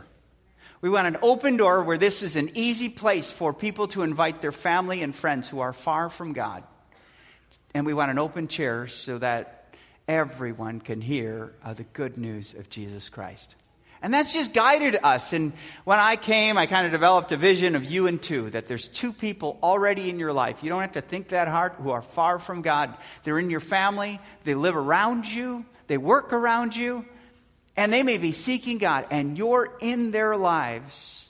We 0.81 0.89
want 0.89 1.07
an 1.07 1.17
open 1.21 1.57
door 1.57 1.83
where 1.83 1.97
this 1.97 2.23
is 2.23 2.35
an 2.35 2.51
easy 2.55 2.89
place 2.89 3.29
for 3.29 3.53
people 3.53 3.87
to 3.89 4.01
invite 4.01 4.41
their 4.41 4.51
family 4.51 5.03
and 5.03 5.15
friends 5.15 5.47
who 5.47 5.59
are 5.59 5.73
far 5.73 6.09
from 6.09 6.33
God. 6.33 6.63
And 7.75 7.85
we 7.85 7.93
want 7.93 8.09
an 8.09 8.17
open 8.17 8.47
chair 8.47 8.87
so 8.87 9.19
that 9.19 9.75
everyone 10.07 10.79
can 10.79 10.99
hear 10.99 11.53
the 11.75 11.83
good 11.83 12.17
news 12.17 12.55
of 12.55 12.69
Jesus 12.69 13.09
Christ. 13.09 13.55
And 14.01 14.13
that's 14.13 14.33
just 14.33 14.53
guided 14.53 14.97
us. 15.03 15.31
And 15.31 15.53
when 15.83 15.99
I 15.99 16.15
came, 16.15 16.57
I 16.57 16.65
kind 16.65 16.85
of 16.87 16.91
developed 16.91 17.31
a 17.31 17.37
vision 17.37 17.75
of 17.75 17.85
you 17.85 18.07
and 18.07 18.21
two, 18.21 18.49
that 18.49 18.65
there's 18.65 18.87
two 18.87 19.13
people 19.13 19.59
already 19.61 20.09
in 20.09 20.17
your 20.17 20.33
life. 20.33 20.63
You 20.63 20.69
don't 20.69 20.81
have 20.81 20.93
to 20.93 21.01
think 21.01 21.27
that 21.27 21.47
hard, 21.47 21.73
who 21.73 21.91
are 21.91 22.01
far 22.01 22.39
from 22.39 22.63
God. 22.63 22.95
They're 23.23 23.37
in 23.37 23.51
your 23.51 23.59
family, 23.59 24.19
they 24.43 24.55
live 24.55 24.75
around 24.75 25.27
you, 25.27 25.65
they 25.87 25.99
work 25.99 26.33
around 26.33 26.75
you, 26.75 27.05
and 27.77 27.93
they 27.93 28.01
may 28.03 28.17
be 28.17 28.31
seeking 28.31 28.79
God, 28.79 29.05
and 29.11 29.37
you're 29.37 29.77
in 29.79 30.11
their 30.11 30.35
lives 30.35 31.29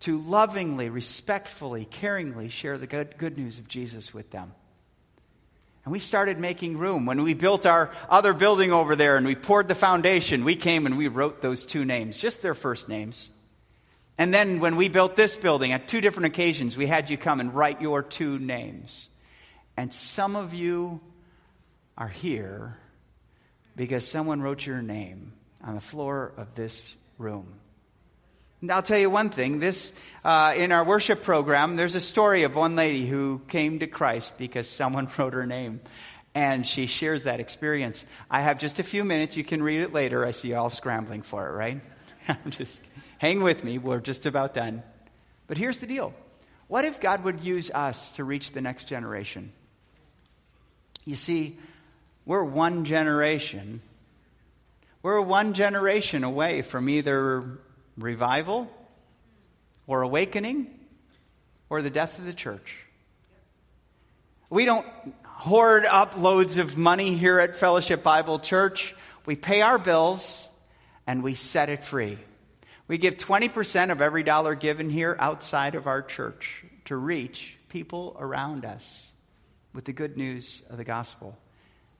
to 0.00 0.18
lovingly, 0.18 0.90
respectfully, 0.90 1.86
caringly 1.90 2.50
share 2.50 2.76
the 2.76 2.86
good, 2.86 3.16
good 3.18 3.38
news 3.38 3.58
of 3.58 3.68
Jesus 3.68 4.12
with 4.12 4.30
them. 4.30 4.52
And 5.84 5.92
we 5.92 5.98
started 5.98 6.38
making 6.38 6.78
room. 6.78 7.06
When 7.06 7.22
we 7.22 7.34
built 7.34 7.66
our 7.66 7.90
other 8.08 8.34
building 8.34 8.72
over 8.72 8.94
there 8.94 9.16
and 9.16 9.26
we 9.26 9.34
poured 9.34 9.68
the 9.68 9.74
foundation, 9.74 10.44
we 10.44 10.54
came 10.54 10.86
and 10.86 10.96
we 10.96 11.08
wrote 11.08 11.42
those 11.42 11.64
two 11.64 11.84
names, 11.84 12.18
just 12.18 12.40
their 12.40 12.54
first 12.54 12.88
names. 12.88 13.30
And 14.16 14.32
then 14.32 14.60
when 14.60 14.76
we 14.76 14.88
built 14.88 15.16
this 15.16 15.36
building, 15.36 15.72
at 15.72 15.88
two 15.88 16.00
different 16.00 16.26
occasions, 16.26 16.76
we 16.76 16.86
had 16.86 17.10
you 17.10 17.16
come 17.16 17.40
and 17.40 17.54
write 17.54 17.80
your 17.80 18.02
two 18.02 18.38
names. 18.38 19.08
And 19.76 19.92
some 19.92 20.36
of 20.36 20.54
you 20.54 21.00
are 21.98 22.08
here 22.08 22.76
because 23.74 24.06
someone 24.06 24.40
wrote 24.40 24.64
your 24.64 24.82
name 24.82 25.32
on 25.64 25.74
the 25.74 25.80
floor 25.80 26.32
of 26.36 26.54
this 26.54 26.96
room. 27.18 27.54
I'll 28.70 28.82
tell 28.82 28.98
you 28.98 29.10
one 29.10 29.30
thing. 29.30 29.58
This, 29.58 29.92
uh, 30.24 30.54
in 30.56 30.70
our 30.70 30.84
worship 30.84 31.22
program, 31.22 31.74
there's 31.74 31.96
a 31.96 32.00
story 32.00 32.44
of 32.44 32.54
one 32.54 32.76
lady 32.76 33.06
who 33.06 33.40
came 33.48 33.80
to 33.80 33.88
Christ 33.88 34.38
because 34.38 34.68
someone 34.68 35.08
wrote 35.18 35.32
her 35.32 35.46
name. 35.46 35.80
And 36.34 36.64
she 36.64 36.86
shares 36.86 37.24
that 37.24 37.40
experience. 37.40 38.06
I 38.30 38.40
have 38.40 38.58
just 38.58 38.78
a 38.78 38.82
few 38.82 39.04
minutes. 39.04 39.36
You 39.36 39.44
can 39.44 39.62
read 39.62 39.82
it 39.82 39.92
later. 39.92 40.24
I 40.24 40.30
see 40.30 40.48
you 40.48 40.56
all 40.56 40.70
scrambling 40.70 41.22
for 41.22 41.46
it, 41.46 41.52
right? 41.52 41.80
Just, 42.48 42.80
hang 43.18 43.42
with 43.42 43.64
me. 43.64 43.78
We're 43.78 44.00
just 44.00 44.24
about 44.26 44.54
done. 44.54 44.82
But 45.46 45.58
here's 45.58 45.78
the 45.78 45.86
deal 45.86 46.14
what 46.68 46.84
if 46.84 47.00
God 47.00 47.24
would 47.24 47.40
use 47.40 47.70
us 47.70 48.12
to 48.12 48.24
reach 48.24 48.52
the 48.52 48.62
next 48.62 48.84
generation? 48.84 49.52
You 51.04 51.16
see, 51.16 51.58
we're 52.24 52.44
one 52.44 52.84
generation. 52.84 53.82
We're 55.02 55.20
one 55.20 55.52
generation 55.52 56.24
away 56.24 56.62
from 56.62 56.88
either 56.88 57.58
revival 57.96 58.70
or 59.86 60.02
awakening 60.02 60.68
or 61.68 61.82
the 61.82 61.90
death 61.90 62.18
of 62.18 62.24
the 62.24 62.32
church. 62.32 62.76
We 64.50 64.64
don't 64.64 64.86
hoard 65.24 65.84
up 65.86 66.16
loads 66.16 66.58
of 66.58 66.76
money 66.76 67.14
here 67.14 67.38
at 67.38 67.56
Fellowship 67.56 68.02
Bible 68.02 68.38
Church. 68.38 68.94
We 69.24 69.36
pay 69.36 69.62
our 69.62 69.78
bills 69.78 70.48
and 71.06 71.22
we 71.22 71.34
set 71.34 71.68
it 71.68 71.84
free. 71.84 72.18
We 72.88 72.98
give 72.98 73.16
20% 73.16 73.90
of 73.90 74.00
every 74.00 74.22
dollar 74.22 74.54
given 74.54 74.90
here 74.90 75.16
outside 75.18 75.74
of 75.74 75.86
our 75.86 76.02
church 76.02 76.64
to 76.84 76.96
reach 76.96 77.56
people 77.68 78.16
around 78.18 78.64
us 78.64 79.06
with 79.72 79.86
the 79.86 79.92
good 79.92 80.16
news 80.16 80.62
of 80.68 80.76
the 80.76 80.84
gospel. 80.84 81.38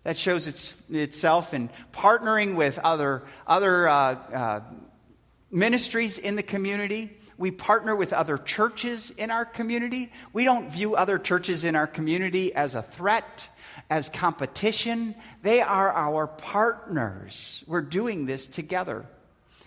That 0.05 0.19
shows 0.19 0.47
its, 0.47 0.77
itself 0.91 1.55
in 1.55 1.71
partnering 1.93 2.57
with 2.57 2.79
other, 2.79 3.23
other 3.47 3.89
uh, 3.89 3.95
uh, 3.95 4.61
ministries 5.53 6.19
in 6.19 6.35
the 6.35 6.43
community. 6.43 7.17
We 7.37 7.51
partner 7.51 7.95
with 7.95 8.13
other 8.13 8.39
churches 8.39 9.11
in 9.11 9.31
our 9.31 9.45
community. 9.45 10.11
We 10.33 10.45
don't 10.45 10.73
view 10.73 10.97
other 10.97 11.19
churches 11.19 11.63
in 11.63 11.77
our 11.77 11.87
community 11.87 12.55
as 12.55 12.75
a 12.75 12.83
threat, 12.83 13.49
as 13.91 14.09
competition. 14.09 15.15
They 15.43 15.61
are 15.61 15.93
our 15.93 16.27
partners. 16.27 17.63
We're 17.67 17.83
doing 17.83 18.27
this 18.27 18.47
together. 18.47 19.07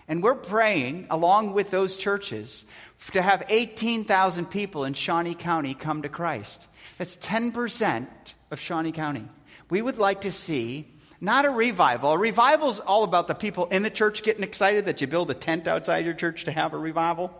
And 0.08 0.22
we're 0.22 0.36
praying, 0.36 1.08
along 1.10 1.52
with 1.52 1.70
those 1.70 1.96
churches, 1.96 2.64
to 3.12 3.22
have 3.22 3.44
18,000 3.48 4.46
people 4.46 4.84
in 4.84 4.94
Shawnee 4.94 5.34
County 5.34 5.74
come 5.74 6.02
to 6.02 6.08
Christ. 6.08 6.64
That's 6.98 7.16
10% 7.16 8.06
of 8.50 8.60
Shawnee 8.60 8.92
County. 8.92 9.28
We 9.68 9.82
would 9.82 9.98
like 9.98 10.20
to 10.22 10.32
see 10.32 10.86
not 11.20 11.44
a 11.44 11.50
revival. 11.50 12.12
A 12.12 12.18
revival 12.18 12.70
is 12.70 12.78
all 12.78 13.04
about 13.04 13.28
the 13.28 13.34
people 13.34 13.66
in 13.66 13.82
the 13.82 13.90
church 13.90 14.22
getting 14.22 14.42
excited 14.42 14.86
that 14.86 15.00
you 15.00 15.06
build 15.06 15.30
a 15.30 15.34
tent 15.34 15.66
outside 15.68 16.04
your 16.04 16.14
church 16.14 16.44
to 16.44 16.52
have 16.52 16.74
a 16.74 16.78
revival. 16.78 17.30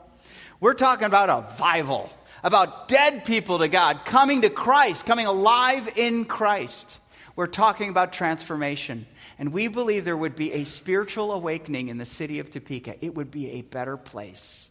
We're 0.61 0.75
talking 0.75 1.07
about 1.07 1.29
a 1.29 1.55
vival, 1.63 2.09
about 2.43 2.89
dead 2.89 3.25
people 3.25 3.59
to 3.59 3.69
God 3.69 4.05
coming 4.05 4.43
to 4.43 4.51
Christ, 4.51 5.07
coming 5.07 5.27
alive 5.27 5.89
in 5.97 6.25
Christ. 6.25 6.99
We're 7.35 7.47
talking 7.47 7.91
about 7.91 8.15
transformation. 8.15 9.07
And 9.39 9.53
we 9.53 9.69
believe 9.69 10.07
there 10.07 10.17
would 10.17 10.37
be 10.37 10.55
a 10.55 10.65
spiritual 10.65 11.33
awakening 11.33 11.89
in 11.89 11.99
the 11.99 12.07
city 12.07 12.39
of 12.39 12.51
Topeka. 12.51 13.05
It 13.05 13.15
would 13.15 13.31
be 13.31 13.53
a 13.53 13.63
better 13.63 13.99
place 13.99 14.71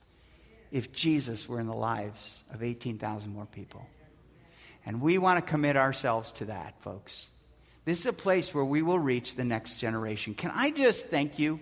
if 0.72 0.92
Jesus 0.92 1.48
were 1.48 1.60
in 1.60 1.68
the 1.68 1.78
lives 1.78 2.44
of 2.52 2.64
18,000 2.64 3.32
more 3.32 3.46
people. 3.46 3.88
And 4.86 5.00
we 5.00 5.20
want 5.20 5.38
to 5.38 5.42
commit 5.42 5.78
ourselves 5.78 6.32
to 6.34 6.46
that, 6.46 6.82
folks. 6.82 7.28
This 7.86 8.00
is 8.00 8.06
a 8.08 8.14
place 8.14 8.54
where 8.54 8.66
we 8.66 8.82
will 8.82 9.00
reach 9.00 9.36
the 9.36 9.46
next 9.46 9.76
generation. 9.76 10.34
Can 10.34 10.52
I 10.54 10.72
just 10.72 11.08
thank 11.08 11.38
you 11.38 11.60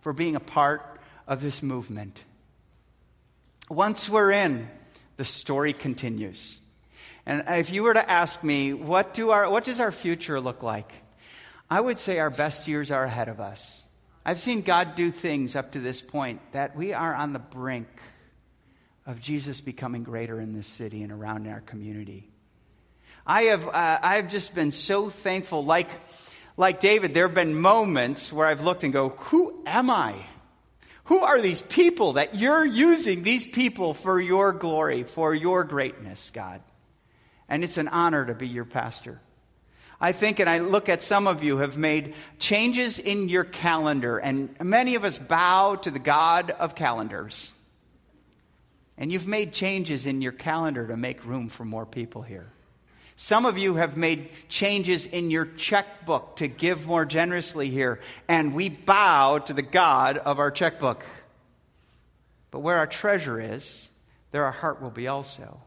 for 0.00 0.12
being 0.12 0.36
a 0.36 0.40
part 0.40 1.00
of 1.26 1.40
this 1.40 1.62
movement? 1.62 2.20
Once 3.68 4.08
we're 4.08 4.30
in, 4.30 4.68
the 5.16 5.24
story 5.24 5.72
continues. 5.72 6.58
And 7.26 7.42
if 7.48 7.70
you 7.70 7.82
were 7.82 7.94
to 7.94 8.10
ask 8.10 8.44
me, 8.44 8.72
what, 8.72 9.12
do 9.12 9.30
our, 9.30 9.50
what 9.50 9.64
does 9.64 9.80
our 9.80 9.90
future 9.90 10.40
look 10.40 10.62
like? 10.62 10.92
I 11.68 11.80
would 11.80 11.98
say 11.98 12.20
our 12.20 12.30
best 12.30 12.68
years 12.68 12.92
are 12.92 13.02
ahead 13.02 13.28
of 13.28 13.40
us. 13.40 13.82
I've 14.24 14.38
seen 14.38 14.62
God 14.62 14.94
do 14.94 15.10
things 15.10 15.56
up 15.56 15.72
to 15.72 15.80
this 15.80 16.00
point 16.00 16.40
that 16.52 16.76
we 16.76 16.92
are 16.92 17.14
on 17.14 17.32
the 17.32 17.40
brink 17.40 17.88
of 19.04 19.20
Jesus 19.20 19.60
becoming 19.60 20.04
greater 20.04 20.40
in 20.40 20.52
this 20.52 20.68
city 20.68 21.02
and 21.02 21.10
around 21.10 21.48
our 21.48 21.60
community. 21.60 22.28
I 23.26 23.44
have, 23.44 23.66
uh, 23.66 23.98
I 24.02 24.16
have 24.16 24.28
just 24.28 24.54
been 24.54 24.70
so 24.70 25.10
thankful. 25.10 25.64
Like, 25.64 25.88
like 26.56 26.78
David, 26.78 27.12
there 27.12 27.26
have 27.26 27.34
been 27.34 27.58
moments 27.58 28.32
where 28.32 28.46
I've 28.46 28.62
looked 28.62 28.84
and 28.84 28.92
go, 28.92 29.10
Who 29.10 29.62
am 29.66 29.90
I? 29.90 30.14
Who 31.04 31.20
are 31.20 31.40
these 31.40 31.62
people 31.62 32.14
that 32.14 32.34
you're 32.34 32.64
using 32.64 33.22
these 33.22 33.46
people 33.46 33.94
for 33.94 34.20
your 34.20 34.52
glory, 34.52 35.04
for 35.04 35.34
your 35.34 35.64
greatness, 35.64 36.30
God? 36.32 36.60
And 37.48 37.62
it's 37.62 37.76
an 37.76 37.88
honor 37.88 38.26
to 38.26 38.34
be 38.34 38.48
your 38.48 38.64
pastor. 38.64 39.20
I 40.00 40.12
think, 40.12 40.40
and 40.40 40.50
I 40.50 40.58
look 40.58 40.88
at 40.88 41.02
some 41.02 41.26
of 41.26 41.42
you 41.42 41.58
have 41.58 41.78
made 41.78 42.14
changes 42.38 42.98
in 42.98 43.28
your 43.28 43.44
calendar, 43.44 44.18
and 44.18 44.54
many 44.60 44.94
of 44.94 45.04
us 45.04 45.16
bow 45.16 45.76
to 45.76 45.90
the 45.90 45.98
God 45.98 46.50
of 46.50 46.74
calendars. 46.74 47.54
And 48.98 49.10
you've 49.10 49.26
made 49.26 49.52
changes 49.52 50.06
in 50.06 50.22
your 50.22 50.32
calendar 50.32 50.86
to 50.86 50.96
make 50.96 51.24
room 51.24 51.48
for 51.48 51.64
more 51.64 51.86
people 51.86 52.22
here. 52.22 52.52
Some 53.16 53.46
of 53.46 53.56
you 53.56 53.74
have 53.74 53.96
made 53.96 54.28
changes 54.50 55.06
in 55.06 55.30
your 55.30 55.46
checkbook 55.46 56.36
to 56.36 56.48
give 56.48 56.86
more 56.86 57.06
generously 57.06 57.70
here, 57.70 57.98
and 58.28 58.54
we 58.54 58.68
bow 58.68 59.38
to 59.38 59.54
the 59.54 59.62
God 59.62 60.18
of 60.18 60.38
our 60.38 60.50
checkbook. 60.50 61.02
But 62.50 62.60
where 62.60 62.76
our 62.76 62.86
treasure 62.86 63.40
is, 63.40 63.88
there 64.32 64.44
our 64.44 64.52
heart 64.52 64.82
will 64.82 64.90
be 64.90 65.08
also. 65.08 65.62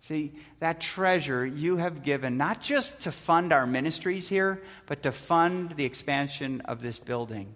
See, 0.00 0.32
that 0.60 0.80
treasure 0.80 1.44
you 1.44 1.76
have 1.76 2.02
given 2.02 2.38
not 2.38 2.62
just 2.62 3.00
to 3.00 3.12
fund 3.12 3.52
our 3.52 3.66
ministries 3.66 4.28
here, 4.28 4.62
but 4.86 5.02
to 5.02 5.12
fund 5.12 5.72
the 5.76 5.84
expansion 5.84 6.62
of 6.62 6.80
this 6.80 6.98
building. 6.98 7.54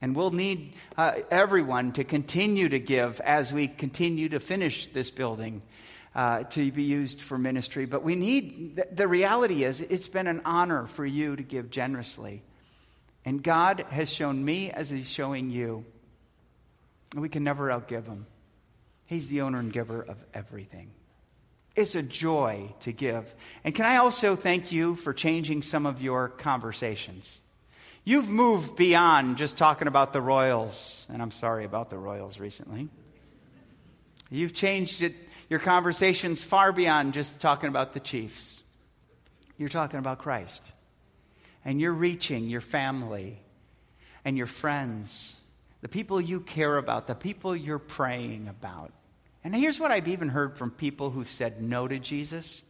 And 0.00 0.16
we'll 0.16 0.30
need 0.30 0.72
uh, 0.96 1.16
everyone 1.30 1.92
to 1.92 2.04
continue 2.04 2.70
to 2.70 2.78
give 2.78 3.20
as 3.20 3.52
we 3.52 3.68
continue 3.68 4.30
to 4.30 4.40
finish 4.40 4.86
this 4.94 5.10
building 5.10 5.60
uh, 6.16 6.44
to 6.44 6.72
be 6.72 6.82
used 6.82 7.20
for 7.20 7.36
ministry. 7.36 7.84
But 7.84 8.02
we 8.02 8.16
need, 8.16 8.76
the, 8.76 8.88
the 8.90 9.06
reality 9.06 9.64
is, 9.64 9.82
it's 9.82 10.08
been 10.08 10.26
an 10.26 10.40
honor 10.46 10.86
for 10.86 11.04
you 11.04 11.36
to 11.36 11.42
give 11.42 11.70
generously. 11.70 12.42
And 13.26 13.42
God 13.42 13.84
has 13.90 14.10
shown 14.10 14.42
me 14.42 14.70
as 14.70 14.88
He's 14.88 15.10
showing 15.10 15.50
you. 15.50 15.84
We 17.14 17.28
can 17.28 17.44
never 17.44 17.68
outgive 17.68 18.06
Him. 18.06 18.26
He's 19.04 19.28
the 19.28 19.42
owner 19.42 19.58
and 19.58 19.70
giver 19.70 20.00
of 20.00 20.24
everything. 20.32 20.90
It's 21.76 21.94
a 21.94 22.02
joy 22.02 22.74
to 22.80 22.92
give. 22.92 23.32
And 23.62 23.74
can 23.74 23.84
I 23.84 23.96
also 23.96 24.36
thank 24.36 24.72
you 24.72 24.96
for 24.96 25.12
changing 25.12 25.60
some 25.60 25.84
of 25.84 26.00
your 26.00 26.28
conversations? 26.30 27.42
You've 28.04 28.30
moved 28.30 28.74
beyond 28.74 29.36
just 29.36 29.58
talking 29.58 29.86
about 29.86 30.14
the 30.14 30.22
Royals, 30.22 31.04
and 31.10 31.20
I'm 31.20 31.30
sorry 31.30 31.66
about 31.66 31.90
the 31.90 31.98
Royals 31.98 32.40
recently. 32.40 32.88
You've 34.30 34.54
changed 34.54 35.02
it, 35.02 35.14
your 35.48 35.60
conversations 35.60 36.42
far 36.42 36.72
beyond 36.72 37.14
just 37.14 37.40
talking 37.40 37.68
about 37.68 37.92
the 37.92 38.00
Chiefs. 38.00 38.62
You're 39.56 39.68
talking 39.68 39.98
about 39.98 40.18
Christ. 40.18 40.62
And 41.64 41.80
you're 41.80 41.92
reaching 41.92 42.48
your 42.48 42.60
family 42.60 43.40
and 44.24 44.36
your 44.36 44.46
friends, 44.46 45.36
the 45.80 45.88
people 45.88 46.20
you 46.20 46.40
care 46.40 46.76
about, 46.76 47.06
the 47.06 47.14
people 47.14 47.54
you're 47.54 47.78
praying 47.78 48.48
about. 48.48 48.92
And 49.44 49.54
here's 49.54 49.78
what 49.78 49.92
I've 49.92 50.08
even 50.08 50.28
heard 50.28 50.58
from 50.58 50.72
people 50.72 51.10
who 51.10 51.24
said 51.24 51.62
no 51.62 51.86
to 51.86 51.98
Jesus 51.98 52.62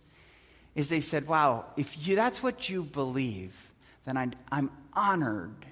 is 0.74 0.90
they 0.90 1.00
said, 1.00 1.26
"Wow, 1.26 1.64
if 1.78 2.06
you, 2.06 2.16
that's 2.16 2.42
what 2.42 2.68
you 2.68 2.84
believe, 2.84 3.72
then 4.04 4.18
I'm, 4.18 4.34
I'm 4.52 4.70
honored 4.92 5.64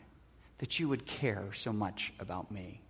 that 0.59 0.81
you 0.81 0.89
would 0.89 1.05
care 1.05 1.53
so 1.53 1.75
much 1.75 2.15
about 2.19 2.51
me." 2.51 2.81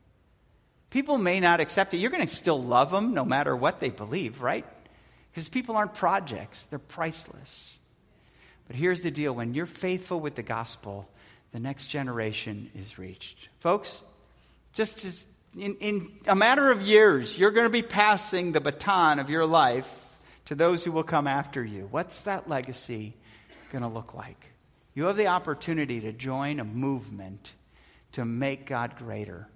People 0.94 1.18
may 1.18 1.40
not 1.40 1.58
accept 1.58 1.92
it. 1.92 1.96
You're 1.96 2.12
going 2.12 2.24
to 2.24 2.32
still 2.32 2.62
love 2.62 2.92
them 2.92 3.14
no 3.14 3.24
matter 3.24 3.56
what 3.56 3.80
they 3.80 3.90
believe, 3.90 4.40
right? 4.40 4.64
Because 5.32 5.48
people 5.48 5.76
aren't 5.76 5.94
projects, 5.94 6.66
they're 6.66 6.78
priceless. 6.78 7.80
But 8.68 8.76
here's 8.76 9.02
the 9.02 9.10
deal 9.10 9.34
when 9.34 9.54
you're 9.54 9.66
faithful 9.66 10.20
with 10.20 10.36
the 10.36 10.44
gospel, 10.44 11.08
the 11.50 11.58
next 11.58 11.88
generation 11.88 12.70
is 12.78 12.96
reached. 12.96 13.48
Folks, 13.58 14.02
just 14.72 14.98
to 14.98 15.10
in, 15.58 15.74
in 15.80 16.12
a 16.28 16.36
matter 16.36 16.70
of 16.70 16.82
years, 16.82 17.36
you're 17.36 17.50
going 17.50 17.66
to 17.66 17.70
be 17.70 17.82
passing 17.82 18.52
the 18.52 18.60
baton 18.60 19.18
of 19.18 19.28
your 19.28 19.46
life 19.46 19.92
to 20.44 20.54
those 20.54 20.84
who 20.84 20.92
will 20.92 21.02
come 21.02 21.26
after 21.26 21.64
you. 21.64 21.88
What's 21.90 22.20
that 22.20 22.48
legacy 22.48 23.14
going 23.72 23.82
to 23.82 23.88
look 23.88 24.14
like? 24.14 24.52
You 24.94 25.06
have 25.06 25.16
the 25.16 25.26
opportunity 25.26 26.02
to 26.02 26.12
join 26.12 26.60
a 26.60 26.64
movement 26.64 27.50
to 28.12 28.24
make 28.24 28.66
God 28.66 28.94
greater, 28.96 29.48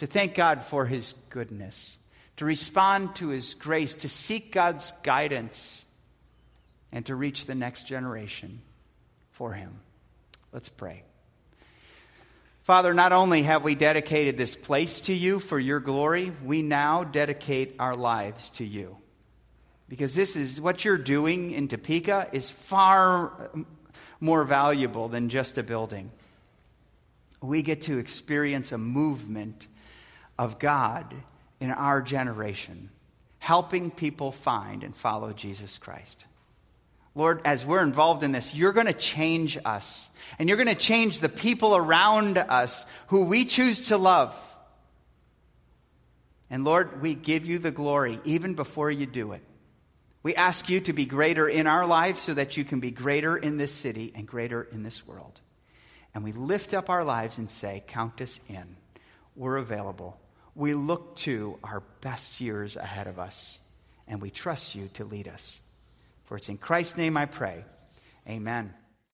to 0.00 0.06
thank 0.06 0.34
God 0.34 0.62
for 0.62 0.86
his 0.86 1.14
goodness, 1.28 1.98
to 2.38 2.46
respond 2.46 3.14
to 3.16 3.28
his 3.28 3.52
grace, 3.52 3.94
to 3.96 4.08
seek 4.08 4.50
God's 4.50 4.94
guidance, 5.02 5.84
and 6.90 7.04
to 7.04 7.14
reach 7.14 7.44
the 7.44 7.54
next 7.54 7.86
generation 7.86 8.62
for 9.30 9.52
him. 9.52 9.78
Let's 10.54 10.70
pray. 10.70 11.02
Father, 12.62 12.94
not 12.94 13.12
only 13.12 13.42
have 13.42 13.62
we 13.62 13.74
dedicated 13.74 14.38
this 14.38 14.56
place 14.56 15.02
to 15.02 15.12
you 15.12 15.38
for 15.38 15.58
your 15.58 15.80
glory, 15.80 16.32
we 16.46 16.62
now 16.62 17.04
dedicate 17.04 17.76
our 17.78 17.94
lives 17.94 18.48
to 18.52 18.64
you. 18.64 18.96
Because 19.90 20.14
this 20.14 20.34
is 20.34 20.58
what 20.58 20.82
you're 20.82 20.96
doing 20.96 21.50
in 21.50 21.68
Topeka 21.68 22.28
is 22.32 22.48
far 22.48 23.50
more 24.18 24.44
valuable 24.44 25.08
than 25.08 25.28
just 25.28 25.58
a 25.58 25.62
building. 25.62 26.10
We 27.42 27.60
get 27.60 27.82
to 27.82 27.98
experience 27.98 28.72
a 28.72 28.78
movement 28.78 29.66
of 30.40 30.58
God 30.58 31.14
in 31.60 31.70
our 31.70 32.00
generation, 32.00 32.88
helping 33.38 33.90
people 33.90 34.32
find 34.32 34.82
and 34.82 34.96
follow 34.96 35.34
Jesus 35.34 35.76
Christ. 35.76 36.24
Lord, 37.14 37.42
as 37.44 37.66
we're 37.66 37.82
involved 37.82 38.22
in 38.22 38.32
this, 38.32 38.54
you're 38.54 38.72
going 38.72 38.86
to 38.86 38.94
change 38.94 39.58
us. 39.66 40.08
And 40.38 40.48
you're 40.48 40.56
going 40.56 40.74
to 40.74 40.74
change 40.74 41.20
the 41.20 41.28
people 41.28 41.76
around 41.76 42.38
us 42.38 42.86
who 43.08 43.26
we 43.26 43.44
choose 43.44 43.88
to 43.88 43.98
love. 43.98 44.34
And 46.48 46.64
Lord, 46.64 47.02
we 47.02 47.14
give 47.14 47.44
you 47.44 47.58
the 47.58 47.70
glory 47.70 48.18
even 48.24 48.54
before 48.54 48.90
you 48.90 49.04
do 49.04 49.32
it. 49.32 49.42
We 50.22 50.34
ask 50.36 50.70
you 50.70 50.80
to 50.80 50.94
be 50.94 51.04
greater 51.04 51.46
in 51.46 51.66
our 51.66 51.86
lives 51.86 52.22
so 52.22 52.32
that 52.32 52.56
you 52.56 52.64
can 52.64 52.80
be 52.80 52.90
greater 52.90 53.36
in 53.36 53.58
this 53.58 53.72
city 53.72 54.10
and 54.14 54.26
greater 54.26 54.62
in 54.62 54.84
this 54.84 55.06
world. 55.06 55.38
And 56.14 56.24
we 56.24 56.32
lift 56.32 56.72
up 56.72 56.88
our 56.88 57.04
lives 57.04 57.36
and 57.36 57.50
say, 57.50 57.84
Count 57.86 58.22
us 58.22 58.40
in. 58.48 58.76
We're 59.36 59.58
available. 59.58 60.18
We 60.60 60.74
look 60.74 61.16
to 61.16 61.58
our 61.64 61.82
best 62.02 62.38
years 62.38 62.76
ahead 62.76 63.06
of 63.06 63.18
us, 63.18 63.58
and 64.06 64.20
we 64.20 64.28
trust 64.28 64.74
you 64.74 64.90
to 64.92 65.06
lead 65.06 65.26
us. 65.26 65.58
For 66.26 66.36
it's 66.36 66.50
in 66.50 66.58
Christ's 66.58 66.98
name 66.98 67.16
I 67.16 67.24
pray. 67.24 67.64
Amen. 68.28 68.74